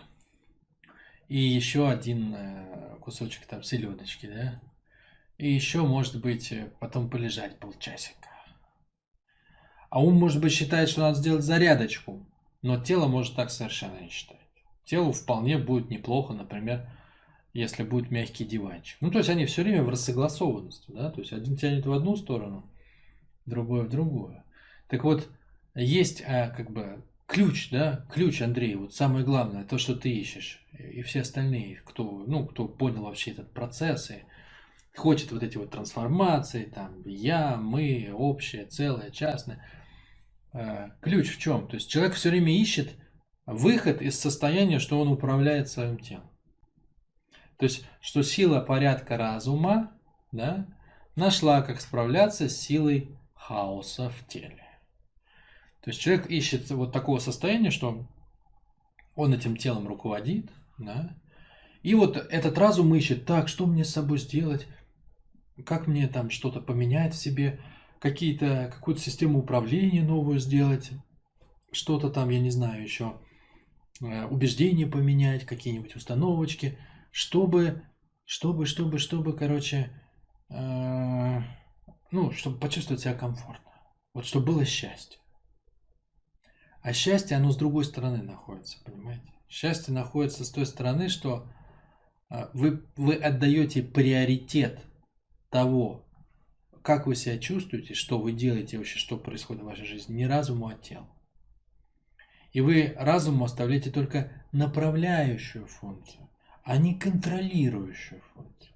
И 1.28 1.38
еще 1.38 1.88
один 1.88 2.34
э, 2.34 2.96
кусочек 3.00 3.46
там 3.46 3.62
селедочки, 3.62 4.26
да? 4.26 4.60
И 5.38 5.52
еще, 5.52 5.82
может 5.82 6.20
быть, 6.20 6.54
потом 6.78 7.10
полежать 7.10 7.58
полчасика. 7.58 8.28
А 9.90 10.02
ум, 10.02 10.14
может 10.14 10.40
быть, 10.40 10.52
считает, 10.52 10.88
что 10.88 11.02
надо 11.02 11.18
сделать 11.18 11.44
зарядочку, 11.44 12.24
но 12.62 12.80
тело 12.80 13.06
может 13.06 13.36
так 13.36 13.50
совершенно 13.50 14.00
не 14.00 14.08
считать. 14.08 14.40
Телу 14.84 15.12
вполне 15.12 15.58
будет 15.58 15.90
неплохо, 15.90 16.32
например, 16.32 16.88
если 17.52 17.82
будет 17.82 18.10
мягкий 18.10 18.44
диванчик. 18.44 18.98
Ну, 19.00 19.10
то 19.10 19.18
есть 19.18 19.30
они 19.30 19.46
все 19.46 19.62
время 19.62 19.82
в 19.82 19.88
рассогласованности, 19.88 20.90
да, 20.90 21.10
то 21.10 21.20
есть 21.20 21.32
один 21.32 21.56
тянет 21.56 21.86
в 21.86 21.92
одну 21.92 22.16
сторону, 22.16 22.70
другой 23.46 23.84
в 23.84 23.88
другую. 23.88 24.42
Так 24.88 25.04
вот, 25.04 25.28
есть 25.74 26.22
а, 26.26 26.50
как 26.50 26.70
бы 26.70 27.02
ключ, 27.26 27.70
да, 27.70 28.06
ключ, 28.10 28.42
Андрей, 28.42 28.74
вот 28.76 28.94
самое 28.94 29.24
главное, 29.24 29.64
то, 29.64 29.78
что 29.78 29.94
ты 29.94 30.10
ищешь, 30.10 30.64
и 30.72 31.02
все 31.02 31.20
остальные, 31.20 31.82
кто, 31.84 32.24
ну, 32.26 32.46
кто 32.46 32.68
понял 32.68 33.02
вообще 33.02 33.32
этот 33.32 33.52
процесс 33.52 34.10
и 34.10 34.24
хочет 34.96 35.32
вот 35.32 35.42
эти 35.42 35.56
вот 35.56 35.70
трансформации, 35.70 36.64
там, 36.64 37.02
я, 37.04 37.56
мы, 37.56 38.10
общее, 38.12 38.66
целое, 38.66 39.10
частное. 39.10 39.64
А, 40.52 40.90
ключ 41.00 41.34
в 41.34 41.38
чем? 41.38 41.68
То 41.68 41.74
есть 41.74 41.90
человек 41.90 42.14
все 42.14 42.30
время 42.30 42.52
ищет 42.52 42.94
выход 43.44 44.00
из 44.00 44.18
состояния, 44.18 44.78
что 44.78 45.00
он 45.00 45.08
управляет 45.08 45.68
своим 45.68 45.98
телом. 45.98 46.30
То 47.58 47.64
есть, 47.64 47.86
что 48.00 48.22
сила 48.22 48.60
порядка 48.60 49.16
разума 49.16 49.92
да, 50.32 50.66
нашла, 51.14 51.62
как 51.62 51.80
справляться 51.80 52.48
с 52.48 52.56
силой 52.56 53.16
хаоса 53.34 54.10
в 54.10 54.26
теле. 54.28 54.65
То 55.86 55.90
есть 55.90 56.00
человек 56.00 56.26
ищет 56.26 56.68
вот 56.70 56.92
такого 56.92 57.18
состояния, 57.18 57.70
что 57.70 58.06
он 59.14 59.32
этим 59.32 59.56
телом 59.56 59.88
руководит, 59.88 60.50
да, 60.76 61.16
и 61.82 61.94
вот 61.94 62.18
этот 62.18 62.58
разум 62.58 62.94
ищет, 62.94 63.24
так, 63.24 63.48
что 63.48 63.64
мне 63.64 63.82
с 63.82 63.92
собой 63.92 64.18
сделать, 64.18 64.66
как 65.64 65.86
мне 65.86 66.06
там 66.06 66.28
что-то 66.28 66.60
поменять 66.60 67.14
в 67.14 67.18
себе, 67.18 67.60
какие-то, 67.98 68.70
какую-то 68.74 69.00
систему 69.00 69.38
управления 69.38 70.02
новую 70.02 70.38
сделать, 70.38 70.90
что-то 71.72 72.10
там, 72.10 72.28
я 72.28 72.40
не 72.40 72.50
знаю, 72.50 72.82
еще 72.82 73.18
э, 74.02 74.26
убеждения 74.26 74.86
поменять, 74.86 75.46
какие-нибудь 75.46 75.96
установочки– 75.96 76.78
чтобы, 77.16 77.82
чтобы, 78.26 78.66
чтобы, 78.66 78.98
чтобы, 78.98 79.32
короче, 79.34 79.90
э, 80.50 81.40
ну, 82.10 82.30
чтобы 82.32 82.58
почувствовать 82.58 83.00
себя 83.00 83.14
комфортно. 83.14 83.72
Вот 84.12 84.26
чтобы 84.26 84.52
было 84.52 84.66
счастье. 84.66 85.18
А 86.86 86.92
счастье, 86.92 87.36
оно 87.36 87.50
с 87.50 87.56
другой 87.56 87.84
стороны 87.84 88.22
находится, 88.22 88.78
понимаете? 88.84 89.24
Счастье 89.48 89.92
находится 89.92 90.44
с 90.44 90.50
той 90.50 90.66
стороны, 90.66 91.08
что 91.08 91.48
а, 92.28 92.48
вы, 92.54 92.86
вы 92.94 93.14
отдаете 93.14 93.82
приоритет 93.82 94.78
того, 95.50 96.06
как 96.82 97.08
вы 97.08 97.16
себя 97.16 97.38
чувствуете, 97.38 97.94
что 97.94 98.20
вы 98.20 98.30
делаете 98.30 98.78
вообще, 98.78 99.00
что 99.00 99.16
происходит 99.16 99.64
в 99.64 99.66
вашей 99.66 99.84
жизни, 99.84 100.14
не 100.14 100.28
разуму, 100.28 100.68
а 100.68 100.74
телу. 100.74 101.08
И 102.52 102.60
вы 102.60 102.94
разуму 102.96 103.46
оставляете 103.46 103.90
только 103.90 104.44
направляющую 104.52 105.66
функцию, 105.66 106.30
а 106.62 106.76
не 106.76 106.94
контролирующую 106.94 108.22
функцию. 108.32 108.72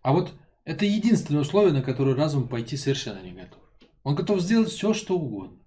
А 0.00 0.14
вот 0.14 0.32
это 0.64 0.86
единственное 0.86 1.42
условие, 1.42 1.74
на 1.74 1.82
которое 1.82 2.16
разум 2.16 2.48
пойти 2.48 2.78
совершенно 2.78 3.20
не 3.20 3.32
готов. 3.32 3.60
Он 4.02 4.14
готов 4.14 4.40
сделать 4.40 4.70
все, 4.70 4.94
что 4.94 5.18
угодно. 5.18 5.61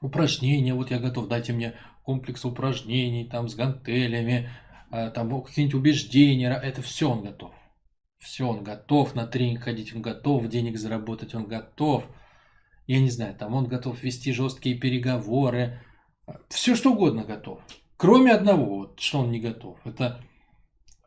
Упражнения, 0.00 0.74
вот 0.74 0.90
я 0.90 0.98
готов, 0.98 1.28
дайте 1.28 1.52
мне 1.52 1.74
комплекс 2.04 2.44
упражнений, 2.44 3.28
там 3.28 3.48
с 3.48 3.54
гантелями, 3.54 4.50
а, 4.90 5.10
там 5.10 5.42
какие-нибудь 5.42 5.78
убеждения, 5.78 6.50
это 6.50 6.80
все 6.82 7.10
он 7.10 7.22
готов. 7.22 7.52
Все, 8.18 8.46
он 8.46 8.62
готов 8.62 9.14
на 9.14 9.26
тренинг 9.26 9.62
ходить, 9.62 9.94
он 9.94 10.02
готов 10.02 10.46
денег 10.48 10.78
заработать, 10.78 11.34
он 11.34 11.46
готов. 11.46 12.04
Я 12.86 13.00
не 13.00 13.08
знаю, 13.08 13.34
там 13.34 13.54
он 13.54 13.66
готов 13.66 14.02
вести 14.02 14.32
жесткие 14.32 14.76
переговоры. 14.76 15.82
Все 16.48 16.74
что 16.74 16.92
угодно 16.92 17.24
готов. 17.24 17.60
Кроме 17.96 18.32
одного, 18.32 18.76
вот, 18.76 19.00
что 19.00 19.20
он 19.20 19.30
не 19.30 19.40
готов. 19.40 19.78
Это 19.86 20.22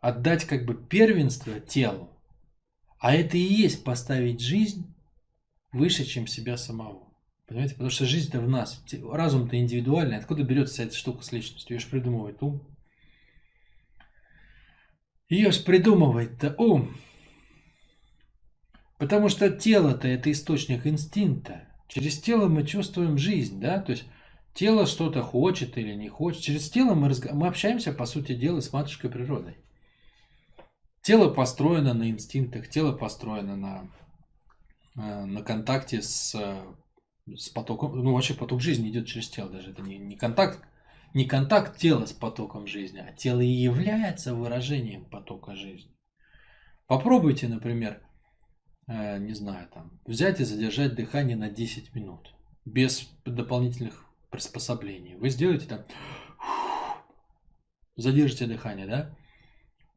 отдать 0.01 0.45
как 0.45 0.65
бы 0.65 0.75
первенство 0.75 1.59
телу. 1.59 2.09
А 2.99 3.13
это 3.13 3.37
и 3.37 3.41
есть 3.41 3.83
поставить 3.83 4.41
жизнь 4.41 4.95
выше, 5.71 6.05
чем 6.05 6.25
себя 6.25 6.57
самого. 6.57 7.12
Понимаете? 7.47 7.73
Потому 7.73 7.89
что 7.89 8.05
жизнь-то 8.05 8.39
в 8.39 8.47
нас. 8.47 8.83
Разум-то 9.11 9.59
индивидуальный. 9.59 10.17
Откуда 10.17 10.43
берется 10.43 10.83
эта 10.83 10.95
штука 10.95 11.23
с 11.23 11.31
личностью? 11.31 11.75
Ее 11.75 11.79
же 11.79 11.87
придумывает 11.87 12.41
ум. 12.41 12.61
Ее 15.29 15.51
ж 15.51 15.63
придумывает-то 15.63 16.55
ум. 16.57 16.95
Потому 18.97 19.29
что 19.29 19.49
тело-то 19.49 20.07
это 20.07 20.31
источник 20.31 20.87
инстинкта. 20.87 21.67
Через 21.87 22.19
тело 22.19 22.47
мы 22.47 22.65
чувствуем 22.65 23.17
жизнь, 23.17 23.59
да? 23.59 23.81
То 23.81 23.91
есть 23.91 24.05
тело 24.53 24.85
что-то 24.85 25.21
хочет 25.21 25.77
или 25.77 25.93
не 25.93 26.07
хочет. 26.07 26.41
Через 26.41 26.69
тело 26.69 26.93
мы, 26.93 27.09
разг... 27.09 27.31
мы 27.33 27.47
общаемся, 27.47 27.91
по 27.91 28.05
сути 28.05 28.33
дела, 28.33 28.61
с 28.61 28.71
матушкой 28.71 29.09
природой. 29.09 29.57
Тело 31.01 31.29
построено 31.29 31.93
на 31.93 32.09
инстинктах, 32.09 32.69
тело 32.69 32.93
построено 32.93 33.57
на, 33.57 33.89
э, 34.95 35.25
на 35.25 35.41
контакте 35.41 36.01
с, 36.01 36.33
с 37.27 37.49
потоком. 37.49 38.03
Ну, 38.03 38.13
вообще 38.13 38.33
поток 38.33 38.61
жизни 38.61 38.89
идет 38.89 39.07
через 39.07 39.29
тело 39.29 39.49
даже. 39.49 39.71
Это 39.71 39.81
не, 39.81 39.97
не 39.97 40.15
контакт 40.15 40.59
не 41.13 41.25
контакт 41.25 41.77
тела 41.77 42.05
с 42.05 42.13
потоком 42.13 42.67
жизни, 42.67 42.99
а 42.99 43.13
тело 43.13 43.41
и 43.41 43.47
является 43.47 44.33
выражением 44.33 45.05
потока 45.05 45.55
жизни. 45.55 45.95
Попробуйте, 46.87 47.47
например, 47.47 48.01
э, 48.87 49.19
не 49.19 49.33
знаю, 49.33 49.69
там, 49.73 49.99
взять 50.05 50.39
и 50.39 50.43
задержать 50.43 50.95
дыхание 50.95 51.37
на 51.37 51.49
10 51.49 51.93
минут 51.93 52.33
без 52.65 53.09
дополнительных 53.25 54.05
приспособлений. 54.31 55.15
Вы 55.15 55.29
сделаете 55.29 55.67
там, 55.67 55.81
задержите 57.95 58.47
дыхание, 58.47 58.87
да? 58.87 59.15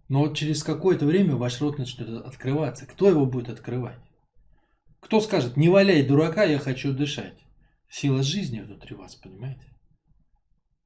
Но 0.09 0.21
вот 0.21 0.37
через 0.37 0.63
какое-то 0.63 1.07
время 1.07 1.35
ваш 1.35 1.61
рот 1.61 1.79
начнет 1.79 2.09
открываться. 2.09 2.87
Кто 2.87 3.09
его 3.09 3.27
будет 3.27 3.49
открывать? 3.49 3.99
Кто 5.01 5.21
скажет, 5.21 5.57
не 5.57 5.69
валяй 5.69 6.03
дурака, 6.03 6.45
я 6.45 6.59
хочу 6.59 6.93
дышать? 6.93 7.39
Сила 7.89 8.23
жизни 8.23 8.61
внутри 8.61 8.97
вас, 8.97 9.15
понимаете? 9.15 9.67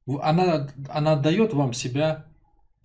Она, 0.07 0.69
она 0.89 1.13
отдает 1.13 1.53
вам 1.53 1.73
себя 1.73 2.25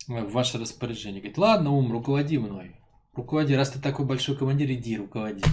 в 0.07 0.31
ваше 0.31 0.57
распоряжение. 0.57 1.21
Говорит, 1.21 1.37
ладно, 1.37 1.71
ум, 1.71 1.91
руководи 1.91 2.37
мной. 2.37 2.75
Руководи, 3.13 3.55
раз 3.55 3.71
ты 3.71 3.79
такой 3.79 4.05
большой 4.05 4.37
командир, 4.37 4.71
иди 4.71 4.97
руководи. 4.97 5.43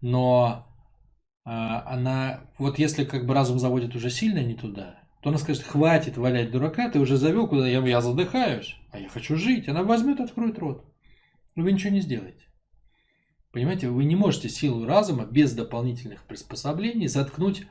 Но 0.00 0.66
а, 1.44 1.82
она, 1.86 2.50
вот 2.58 2.78
если 2.78 3.04
как 3.04 3.26
бы 3.26 3.34
разум 3.34 3.58
заводит 3.58 3.94
уже 3.94 4.10
сильно 4.10 4.42
не 4.42 4.54
туда, 4.54 5.02
то 5.22 5.30
она 5.30 5.38
скажет, 5.38 5.62
хватит 5.62 6.16
валять 6.16 6.50
дурака, 6.50 6.90
ты 6.90 6.98
уже 6.98 7.16
завел 7.16 7.46
куда, 7.48 7.68
я, 7.68 7.80
я 7.86 8.00
задыхаюсь, 8.00 8.76
а 8.90 8.98
я 8.98 9.08
хочу 9.08 9.36
жить. 9.36 9.68
Она 9.68 9.82
возьмет, 9.82 10.20
откроет 10.20 10.58
рот. 10.58 10.84
Вы 11.54 11.72
ничего 11.72 11.92
не 11.92 12.00
сделаете. 12.00 12.44
Понимаете, 13.52 13.90
вы 13.90 14.04
не 14.04 14.16
можете 14.16 14.48
силу 14.48 14.86
разума 14.86 15.26
без 15.26 15.52
дополнительных 15.52 16.24
приспособлений 16.24 17.06
заткнуть 17.06 17.66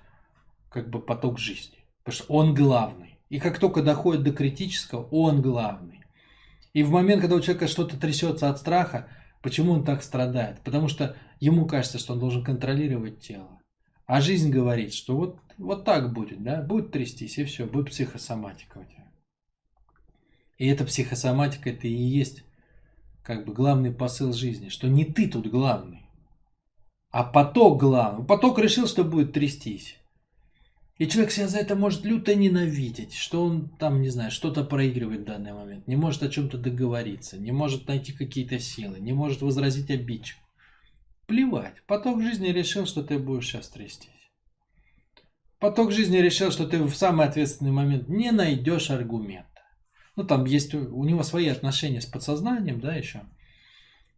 как 0.70 0.90
бы 0.90 1.02
поток 1.02 1.40
жизни. 1.40 1.80
Потому 2.04 2.24
что 2.24 2.34
он 2.34 2.54
главный. 2.54 3.20
И 3.30 3.40
как 3.40 3.58
только 3.60 3.82
доходит 3.82 4.24
до 4.24 4.32
критического, 4.32 5.08
он 5.10 5.42
главный. 5.42 6.02
И 6.74 6.84
в 6.84 6.92
момент, 6.92 7.22
когда 7.22 7.36
у 7.36 7.42
человека 7.42 7.68
что-то 7.68 8.00
трясется 8.00 8.50
от 8.50 8.60
страха, 8.60 9.08
почему 9.42 9.74
он 9.74 9.84
так 9.84 10.04
страдает? 10.04 10.62
Потому 10.62 10.88
что 10.88 11.18
ему 11.40 11.66
кажется, 11.66 11.98
что 11.98 12.14
он 12.14 12.20
должен 12.20 12.44
контролировать 12.44 13.20
тело. 13.20 13.60
А 14.06 14.22
жизнь 14.22 14.52
говорит, 14.52 14.94
что 14.94 15.16
вот, 15.16 15.40
вот 15.58 15.84
так 15.84 16.14
будет, 16.14 16.44
да, 16.44 16.62
будет 16.62 16.92
трястись, 16.92 17.38
и 17.38 17.46
все, 17.46 17.66
будет 17.66 17.90
психосоматика 17.90 18.78
у 18.78 18.84
тебя. 18.84 19.08
И 20.58 20.68
эта 20.68 20.86
психосоматика, 20.86 21.70
это 21.70 21.88
и 21.88 21.94
есть 21.94 22.44
как 23.24 23.46
бы 23.46 23.54
главный 23.54 23.92
посыл 23.92 24.34
жизни, 24.34 24.70
что 24.70 24.88
не 24.88 25.06
ты 25.06 25.28
тут 25.28 25.48
главный, 25.48 26.02
а 27.12 27.24
поток 27.24 27.80
главный. 27.80 28.26
Поток 28.26 28.60
решил, 28.60 28.88
что 28.88 29.04
будет 29.04 29.34
трястись. 29.34 29.98
И 30.98 31.08
человек 31.08 31.32
себя 31.32 31.48
за 31.48 31.58
это 31.58 31.76
может 31.76 32.06
люто 32.06 32.36
ненавидеть, 32.36 33.16
что 33.16 33.44
он 33.44 33.70
там, 33.80 34.02
не 34.02 34.10
знаю, 34.10 34.30
что-то 34.30 34.64
проигрывает 34.64 35.22
в 35.22 35.26
данный 35.26 35.52
момент, 35.52 35.88
не 35.88 35.96
может 35.96 36.22
о 36.22 36.30
чем-то 36.30 36.60
договориться, 36.60 37.38
не 37.38 37.52
может 37.52 37.88
найти 37.88 38.14
какие-то 38.14 38.60
силы, 38.60 39.00
не 39.00 39.12
может 39.12 39.42
возразить 39.42 39.90
обидчику. 39.90 40.42
Плевать. 41.26 41.82
Поток 41.88 42.22
жизни 42.22 42.50
решил, 42.50 42.86
что 42.86 43.02
ты 43.04 43.18
будешь 43.18 43.48
сейчас 43.48 43.70
трястись. 43.70 44.10
Поток 45.60 45.92
жизни 45.92 46.18
решил, 46.18 46.52
что 46.52 46.68
ты 46.68 46.84
в 46.84 46.96
самый 46.96 47.26
ответственный 47.28 47.72
момент 47.72 48.08
не 48.08 48.32
найдешь 48.32 48.92
аргумента. 48.92 49.51
Ну, 50.16 50.24
там 50.24 50.46
есть 50.46 50.74
у 50.74 51.04
него 51.04 51.24
свои 51.24 51.48
отношения 51.48 52.02
с 52.02 52.06
подсознанием, 52.06 52.80
да, 52.80 52.96
еще. 52.96 53.22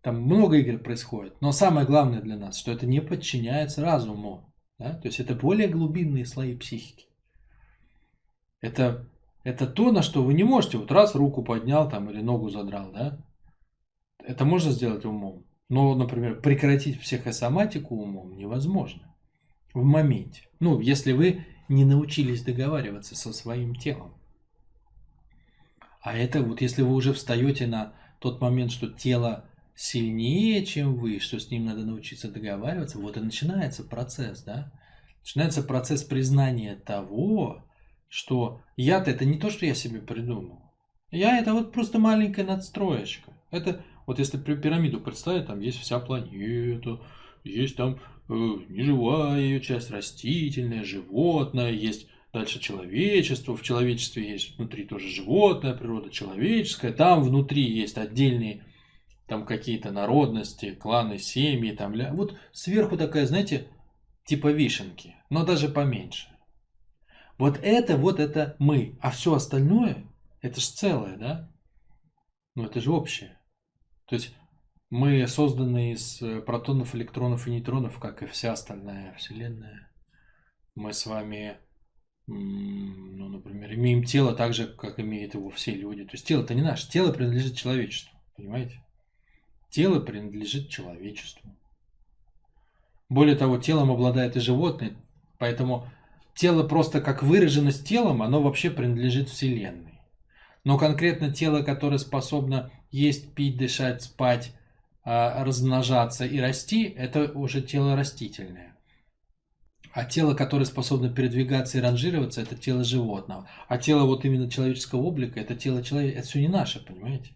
Там 0.02 0.22
много 0.22 0.58
игр 0.58 0.80
происходит. 0.80 1.40
Но 1.40 1.52
самое 1.52 1.88
главное 1.88 2.22
для 2.22 2.36
нас, 2.36 2.58
что 2.58 2.72
это 2.72 2.86
не 2.86 3.00
подчиняется 3.00 3.82
разуму. 3.82 4.54
Да? 4.78 4.96
То 4.96 5.08
есть 5.08 5.20
это 5.20 5.34
более 5.34 5.70
глубинные 5.70 6.26
слои 6.26 6.58
психики. 6.58 7.06
Это, 8.60 9.08
это 9.44 9.66
то, 9.66 9.92
на 9.92 10.02
что 10.02 10.24
вы 10.24 10.34
не 10.34 10.44
можете. 10.44 10.78
Вот 10.78 10.92
раз 10.92 11.16
руку 11.16 11.42
поднял 11.42 11.90
там 11.90 12.10
или 12.10 12.22
ногу 12.22 12.50
задрал, 12.50 12.92
да? 12.92 13.18
Это 14.20 14.44
можно 14.46 14.72
сделать 14.72 15.06
умом. 15.06 15.46
Но, 15.70 15.96
например, 15.96 16.42
прекратить 16.42 17.00
психосоматику 17.00 17.96
умом 17.96 18.36
невозможно. 18.36 19.16
В 19.74 19.84
моменте. 19.84 20.50
Ну, 20.60 20.80
если 20.80 21.14
вы 21.14 21.46
не 21.70 21.86
научились 21.86 22.44
договариваться 22.44 23.16
со 23.16 23.32
своим 23.32 23.76
телом. 23.76 24.14
А 26.04 26.18
это 26.18 26.44
вот 26.44 26.60
если 26.60 26.82
вы 26.82 26.94
уже 26.94 27.14
встаете 27.14 27.66
на 27.66 27.94
тот 28.20 28.42
момент, 28.42 28.72
что 28.72 28.88
тело 28.88 29.46
сильнее, 29.74 30.66
чем 30.66 30.96
вы, 30.96 31.20
что 31.20 31.40
с 31.40 31.50
ним 31.50 31.66
надо 31.66 31.86
научиться 31.86 32.30
договариваться, 32.30 33.00
вот 33.00 33.16
и 33.16 33.22
начинается 33.22 33.84
процесс, 33.84 34.44
да? 34.44 34.72
Начинается 35.22 35.64
процесс 35.64 36.04
признания 36.04 36.76
того, 36.76 37.64
что 38.10 38.62
я-то 38.76 39.12
это 39.12 39.24
не 39.24 39.40
то, 39.40 39.50
что 39.50 39.66
я 39.66 39.74
себе 39.74 40.02
придумал. 40.02 40.62
Я 41.10 41.40
это 41.40 41.54
вот 41.54 41.72
просто 41.72 42.00
маленькая 42.00 42.44
надстроечка. 42.44 43.32
Это 43.50 43.82
вот 44.06 44.20
если 44.20 44.38
пирамиду 44.38 45.00
представить, 45.00 45.48
там 45.48 45.62
есть 45.62 45.80
вся 45.80 46.00
планета, 46.00 47.00
есть 47.46 47.78
там 47.78 48.02
э, 48.28 48.34
неживая 48.68 49.40
ее 49.40 49.62
часть, 49.62 49.90
растительная, 49.90 50.84
животное, 50.84 51.72
есть 51.72 52.10
дальше 52.34 52.60
человечество, 52.60 53.56
в 53.56 53.62
человечестве 53.62 54.30
есть 54.30 54.58
внутри 54.58 54.86
тоже 54.86 55.08
животная 55.08 55.74
природа, 55.74 56.10
человеческая, 56.10 56.92
там 56.92 57.24
внутри 57.24 57.64
есть 57.64 57.98
отдельные 57.98 58.66
там 59.28 59.46
какие-то 59.46 59.92
народности, 59.92 60.74
кланы, 60.74 61.18
семьи, 61.18 61.72
там, 61.72 61.94
вот 62.16 62.38
сверху 62.52 62.98
такая, 62.98 63.26
знаете, 63.26 63.68
типа 64.26 64.52
вишенки, 64.52 65.16
но 65.30 65.46
даже 65.46 65.70
поменьше. 65.70 66.28
Вот 67.38 67.60
это, 67.62 67.98
вот 67.98 68.20
это 68.20 68.56
мы, 68.60 68.98
а 69.02 69.12
все 69.12 69.34
остальное, 69.34 70.06
это 70.42 70.60
же 70.60 70.68
целое, 70.68 71.18
да? 71.18 71.52
Ну 72.56 72.66
это 72.66 72.80
же 72.80 72.92
общее. 72.92 73.40
То 74.06 74.16
есть 74.16 74.36
мы 74.90 75.26
созданы 75.28 75.94
из 75.94 76.22
э, 76.22 76.42
протонов, 76.42 76.94
электронов 76.94 77.48
и 77.48 77.52
нейтронов, 77.52 77.98
как 78.00 78.22
и 78.22 78.28
вся 78.28 78.52
остальная 78.52 79.16
Вселенная. 79.16 79.92
Мы 80.76 80.94
с 80.94 81.06
вами, 81.06 81.58
ну, 82.28 83.28
например, 83.28 83.74
имеем 83.74 84.04
тело 84.04 84.34
так 84.34 84.54
же, 84.54 84.68
как 84.68 85.00
имеют 85.00 85.34
его 85.34 85.50
все 85.50 85.72
люди. 85.72 86.04
То 86.06 86.12
есть 86.14 86.26
тело 86.26 86.44
это 86.44 86.54
не 86.54 86.62
наше, 86.62 86.90
тело 86.90 87.12
принадлежит 87.12 87.56
человечеству, 87.56 88.18
понимаете? 88.36 88.82
Тело 89.70 90.00
принадлежит 90.00 90.70
человечеству. 90.70 91.54
Более 93.10 93.36
того, 93.36 93.58
телом 93.58 93.92
обладает 93.92 94.38
и 94.38 94.40
животное, 94.40 94.96
поэтому 95.38 95.88
тело 96.36 96.68
просто 96.68 97.02
как 97.02 97.24
выраженность 97.24 97.88
телом, 97.88 98.22
оно 98.22 98.42
вообще 98.42 98.70
принадлежит 98.70 99.30
Вселенной. 99.30 100.00
Но 100.64 100.78
конкретно 100.78 101.32
тело, 101.32 101.62
которое 101.62 101.98
способно 101.98 102.72
есть, 102.90 103.34
пить, 103.34 103.58
дышать, 103.58 104.02
спать, 104.02 104.56
а, 105.04 105.44
размножаться 105.44 106.26
и 106.26 106.40
расти, 106.40 106.86
это 106.86 107.32
уже 107.34 107.62
тело 107.62 107.96
растительное. 107.96 108.73
А 109.94 110.06
тело, 110.06 110.34
которое 110.34 110.66
способно 110.66 111.14
передвигаться 111.14 111.78
и 111.78 111.82
ранжироваться, 111.82 112.42
это 112.42 112.56
тело 112.56 112.84
животного. 112.84 113.48
А 113.68 113.78
тело 113.78 114.06
вот 114.06 114.26
именно 114.26 114.50
человеческого 114.50 115.02
облика, 115.02 115.40
это 115.40 115.56
тело 115.56 115.84
человека, 115.84 116.18
это 116.18 116.28
все 116.28 116.42
не 116.42 116.48
наше, 116.48 116.84
понимаете? 116.84 117.36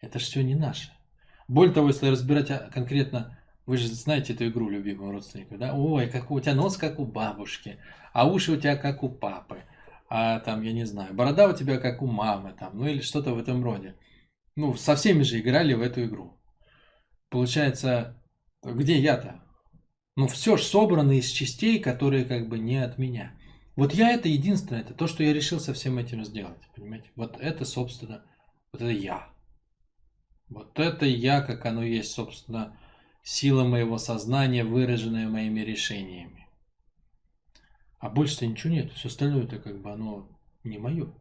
Это 0.00 0.18
же 0.18 0.24
все 0.24 0.42
не 0.42 0.56
наше. 0.56 0.90
Более 1.46 1.72
того, 1.72 1.86
если 1.88 2.08
разбирать 2.08 2.50
а, 2.50 2.68
конкретно, 2.74 3.38
вы 3.64 3.76
же 3.76 3.86
знаете 3.86 4.32
эту 4.32 4.48
игру 4.48 4.68
любимого 4.68 5.12
родственника, 5.12 5.56
да? 5.56 5.72
Ой, 5.72 6.08
как 6.08 6.32
у 6.32 6.40
тебя 6.40 6.54
нос 6.54 6.76
как 6.76 6.98
у 6.98 7.04
бабушки, 7.04 7.78
а 8.12 8.28
уши 8.28 8.50
у 8.50 8.56
тебя 8.56 8.76
как 8.76 9.04
у 9.04 9.08
папы, 9.08 9.62
а 10.08 10.40
там, 10.40 10.62
я 10.62 10.72
не 10.72 10.84
знаю, 10.84 11.14
борода 11.14 11.48
у 11.48 11.52
тебя 11.52 11.78
как 11.78 12.02
у 12.02 12.06
мамы, 12.06 12.54
там, 12.58 12.76
ну 12.76 12.88
или 12.88 13.00
что-то 13.00 13.34
в 13.34 13.38
этом 13.38 13.62
роде. 13.62 13.94
Ну, 14.56 14.74
со 14.74 14.96
всеми 14.96 15.22
же 15.22 15.38
играли 15.38 15.74
в 15.74 15.80
эту 15.80 16.04
игру. 16.04 16.40
Получается, 17.28 18.20
где 18.64 18.98
я-то? 18.98 19.45
Ну, 20.16 20.28
все 20.28 20.56
же 20.56 20.62
собрано 20.62 21.12
из 21.12 21.28
частей, 21.28 21.78
которые 21.78 22.24
как 22.24 22.48
бы 22.48 22.58
не 22.58 22.76
от 22.76 22.96
меня. 22.96 23.32
Вот 23.76 23.92
я 23.92 24.12
это 24.12 24.28
единственное, 24.30 24.80
это 24.80 24.94
то, 24.94 25.06
что 25.06 25.22
я 25.22 25.34
решил 25.34 25.60
со 25.60 25.74
всем 25.74 25.98
этим 25.98 26.24
сделать, 26.24 26.62
понимаете? 26.74 27.10
Вот 27.14 27.36
это, 27.38 27.66
собственно, 27.66 28.24
вот 28.72 28.80
это 28.80 28.90
я. 28.90 29.28
Вот 30.48 30.78
это 30.78 31.04
я, 31.04 31.42
как 31.42 31.66
оно 31.66 31.82
есть, 31.82 32.12
собственно, 32.12 32.78
сила 33.22 33.64
моего 33.64 33.98
сознания, 33.98 34.64
выраженная 34.64 35.28
моими 35.28 35.60
решениями. 35.60 36.48
А 37.98 38.08
больше-то 38.08 38.46
ничего 38.46 38.72
нет, 38.72 38.92
все 38.92 39.08
остальное 39.08 39.44
это 39.44 39.58
как 39.58 39.82
бы 39.82 39.92
оно 39.92 40.30
не 40.64 40.78
мое. 40.78 41.12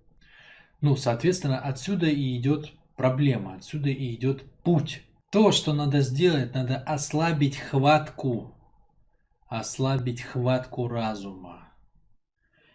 Ну, 0.79 0.95
соответственно, 0.95 1.59
отсюда 1.59 2.05
и 2.05 2.37
идет 2.37 2.71
проблема, 2.95 3.55
отсюда 3.55 3.89
и 3.89 4.15
идет 4.15 4.49
путь. 4.63 5.01
То, 5.31 5.51
что 5.51 5.73
надо 5.73 5.99
сделать, 5.99 6.53
надо 6.53 6.77
ослабить 6.77 7.57
хватку 7.57 8.54
ослабить 9.47 10.21
хватку 10.21 10.87
разума 10.87 11.73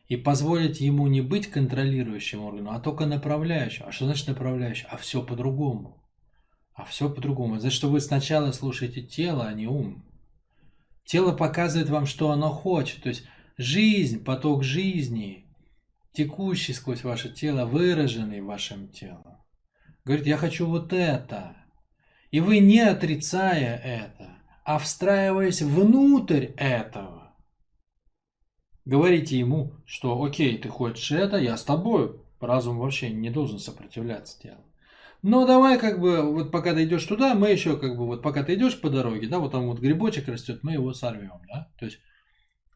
и 0.09 0.16
позволить 0.16 0.80
ему 0.80 1.06
не 1.06 1.20
быть 1.20 1.46
контролирующим 1.46 2.42
органом, 2.42 2.74
а 2.74 2.80
только 2.80 3.06
направляющим. 3.06 3.87
А 3.87 3.92
что 3.92 4.06
значит 4.06 4.26
направляющим? 4.26 4.88
А 4.90 4.96
все 4.96 5.22
по-другому. 5.22 6.04
А 6.74 6.85
все 6.85 7.09
по-другому. 7.09 7.59
Значит, 7.59 7.76
что 7.76 7.90
вы 7.90 8.00
сначала 8.00 8.50
слушаете 8.52 9.02
тело, 9.02 9.46
а 9.46 9.52
не 9.52 9.66
ум. 9.66 10.04
Тело 11.04 11.33
показывает 11.33 11.90
вам, 11.90 12.06
что 12.06 12.30
оно 12.30 12.50
хочет. 12.50 13.02
То 13.02 13.09
есть 13.09 13.24
жизнь, 13.56 14.24
поток 14.24 14.64
жизни, 14.64 15.46
текущий 16.12 16.72
сквозь 16.72 17.04
ваше 17.04 17.33
тело, 17.33 17.66
выраженный 17.66 18.40
в 18.40 18.46
вашем 18.46 18.88
теле. 18.88 19.38
Говорит, 20.04 20.26
я 20.26 20.37
хочу 20.37 20.66
вот 20.66 20.92
это. 20.92 21.56
И 22.30 22.40
вы, 22.40 22.59
не 22.59 22.80
отрицая 22.80 23.76
это, 23.76 24.30
а 24.70 24.78
встраиваясь 24.78 25.62
внутрь 25.62 26.50
этого. 26.56 27.35
Говорите 28.85 29.37
ему, 29.37 29.72
что 29.85 30.22
окей, 30.22 30.59
ты 30.59 30.68
хочешь 30.68 31.11
это, 31.11 31.38
я 31.38 31.56
с 31.56 31.64
тобой. 31.64 32.20
Разум 32.40 32.78
вообще 32.78 33.11
не 33.11 33.30
должен 33.30 33.59
сопротивляться 33.59 34.40
телу. 34.40 34.64
Но 35.22 35.44
давай 35.44 35.76
как 35.76 35.98
бы, 36.00 36.22
вот 36.22 36.52
пока 36.52 36.72
ты 36.72 36.85
идешь 36.85 37.04
туда, 37.04 37.35
мы 37.35 37.50
еще 37.50 37.76
как 37.76 37.96
бы, 37.96 38.06
вот 38.06 38.22
пока 38.22 38.44
ты 38.44 38.54
идешь 38.54 38.80
по 38.80 38.90
дороге, 38.90 39.26
да, 39.26 39.40
вот 39.40 39.50
там 39.50 39.66
вот 39.66 39.80
грибочек 39.80 40.28
растет, 40.28 40.61
мы 40.62 40.74
его 40.74 40.92
сорвем, 40.92 41.42
да. 41.48 41.68
То 41.76 41.87
есть 41.87 41.98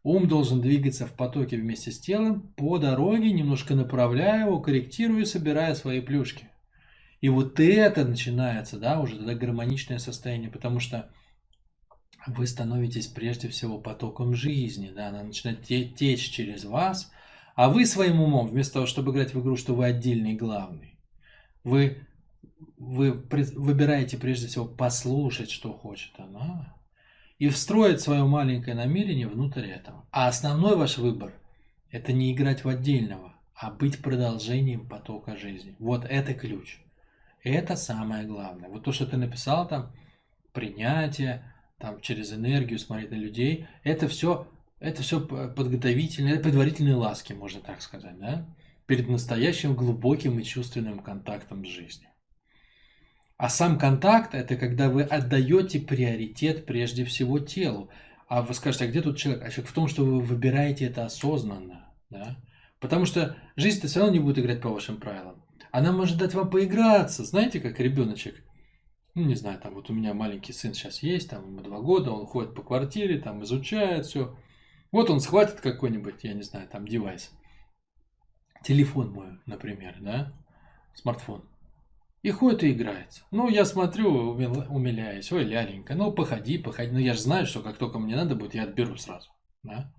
ум 0.02 0.26
должен 0.26 0.60
двигаться 0.60 1.06
в 1.06 1.12
потоке 1.12 1.58
вместе 1.58 1.92
с 1.92 2.00
телом 2.00 2.52
по 2.56 2.78
дороге, 2.78 3.30
немножко 3.30 3.76
направляя 3.76 4.46
его, 4.46 4.58
корректируя, 4.58 5.24
собирая 5.24 5.76
свои 5.76 6.00
плюшки. 6.00 6.48
И 7.20 7.28
вот 7.28 7.60
это 7.60 8.04
начинается, 8.04 8.80
да, 8.80 8.98
уже 8.98 9.16
тогда 9.16 9.36
гармоничное 9.36 9.98
состояние, 9.98 10.50
потому 10.50 10.80
что 10.80 11.08
вы 12.26 12.46
становитесь 12.46 13.06
прежде 13.06 13.48
всего 13.48 13.78
потоком 13.78 14.34
жизни, 14.34 14.90
да, 14.94 15.08
она 15.08 15.22
начинает 15.22 15.62
течь 15.62 16.30
через 16.30 16.64
вас, 16.64 17.10
а 17.54 17.68
вы 17.68 17.86
своим 17.86 18.20
умом, 18.20 18.48
вместо 18.48 18.74
того, 18.74 18.86
чтобы 18.86 19.12
играть 19.12 19.34
в 19.34 19.40
игру, 19.40 19.56
что 19.56 19.74
вы 19.74 19.86
отдельный 19.86 20.34
главный, 20.34 20.98
вы, 21.62 22.06
вы 22.78 23.12
выбираете 23.12 24.16
прежде 24.16 24.48
всего 24.48 24.64
послушать, 24.64 25.50
что 25.50 25.72
хочет 25.72 26.12
она, 26.18 26.74
и 27.38 27.48
встроить 27.48 28.00
свое 28.00 28.24
маленькое 28.24 28.76
намерение 28.76 29.28
внутрь 29.28 29.66
этого. 29.66 30.06
А 30.10 30.28
основной 30.28 30.76
ваш 30.76 30.98
выбор– 30.98 31.32
это 31.90 32.12
не 32.12 32.32
играть 32.32 32.64
в 32.64 32.68
отдельного, 32.68 33.34
а 33.54 33.70
быть 33.70 34.02
продолжением 34.02 34.88
потока 34.88 35.36
жизни. 35.36 35.76
Вот 35.78 36.04
это 36.04 36.34
ключ. 36.34 36.80
Это 37.42 37.76
самое 37.76 38.24
главное. 38.24 38.68
Вот 38.68 38.84
то, 38.84 38.92
что 38.92 39.06
ты 39.06 39.16
написал 39.16 39.68
там, 39.68 39.92
принятие, 40.52 41.53
там, 41.78 42.00
через 42.00 42.32
энергию 42.32 42.78
смотреть 42.78 43.10
на 43.10 43.16
людей. 43.16 43.66
Это 43.82 44.08
все, 44.08 44.48
это 44.80 45.02
все 45.02 45.20
подготовительные, 45.20 46.38
предварительные 46.38 46.94
ласки, 46.94 47.32
можно 47.32 47.60
так 47.60 47.82
сказать, 47.82 48.18
да? 48.18 48.46
перед 48.86 49.08
настоящим 49.08 49.74
глубоким 49.74 50.38
и 50.38 50.44
чувственным 50.44 50.98
контактом 50.98 51.64
с 51.64 51.68
жизнью. 51.68 52.08
А 53.36 53.48
сам 53.48 53.78
контакт– 53.78 54.34
это 54.34 54.56
когда 54.56 54.88
вы 54.88 55.02
отдаете 55.02 55.80
приоритет 55.80 56.66
прежде 56.66 57.04
всего 57.04 57.38
телу. 57.38 57.90
А 58.28 58.42
вы 58.42 58.54
скажете, 58.54 58.84
а 58.84 58.88
где 58.88 59.02
тут 59.02 59.18
человек? 59.18 59.42
А 59.42 59.50
человек 59.50 59.70
в 59.70 59.74
том, 59.74 59.88
что 59.88 60.04
вы 60.04 60.20
выбираете 60.20 60.86
это 60.86 61.04
осознанно. 61.04 61.92
Да? 62.10 62.36
Потому 62.78 63.06
что 63.06 63.36
жизнь-то 63.56 63.88
все 63.88 64.00
равно 64.00 64.14
не 64.14 64.20
будет 64.20 64.38
играть 64.38 64.60
по 64.60 64.68
вашим 64.68 64.98
правилам. 64.98 65.42
Она 65.72 65.90
может 65.90 66.18
дать 66.18 66.34
вам 66.34 66.48
поиграться. 66.48 67.24
Знаете, 67.24 67.58
как 67.58 67.80
ребеночек 67.80 68.42
ну, 69.14 69.24
не 69.24 69.34
знаю, 69.34 69.60
там 69.60 69.74
вот 69.74 69.90
у 69.90 69.94
меня 69.94 70.12
маленький 70.12 70.52
сын 70.52 70.74
сейчас 70.74 71.02
есть, 71.02 71.30
там 71.30 71.46
ему 71.46 71.60
два 71.60 71.80
года, 71.80 72.10
он 72.10 72.26
ходит 72.26 72.54
по 72.54 72.62
квартире, 72.62 73.20
там 73.20 73.42
изучает 73.44 74.06
все. 74.06 74.36
Вот 74.90 75.10
он 75.10 75.20
схватит 75.20 75.60
какой-нибудь, 75.60 76.24
я 76.24 76.34
не 76.34 76.42
знаю, 76.42 76.68
там 76.68 76.86
девайс. 76.86 77.32
Телефон 78.64 79.12
мой, 79.12 79.38
например, 79.46 79.96
да, 80.00 80.32
смартфон. 80.94 81.48
И 82.22 82.30
ходит 82.30 82.62
и 82.62 82.72
играется. 82.72 83.22
Ну, 83.30 83.48
я 83.48 83.66
смотрю, 83.66 84.10
умиляюсь, 84.10 85.30
ой, 85.30 85.44
ляленька, 85.44 85.94
ну, 85.94 86.10
походи, 86.10 86.58
походи. 86.58 86.90
Ну, 86.90 86.98
я 86.98 87.12
же 87.12 87.20
знаю, 87.20 87.46
что 87.46 87.60
как 87.60 87.76
только 87.76 87.98
мне 87.98 88.16
надо 88.16 88.34
будет, 88.34 88.54
я 88.54 88.64
отберу 88.64 88.96
сразу, 88.96 89.30
да. 89.62 89.92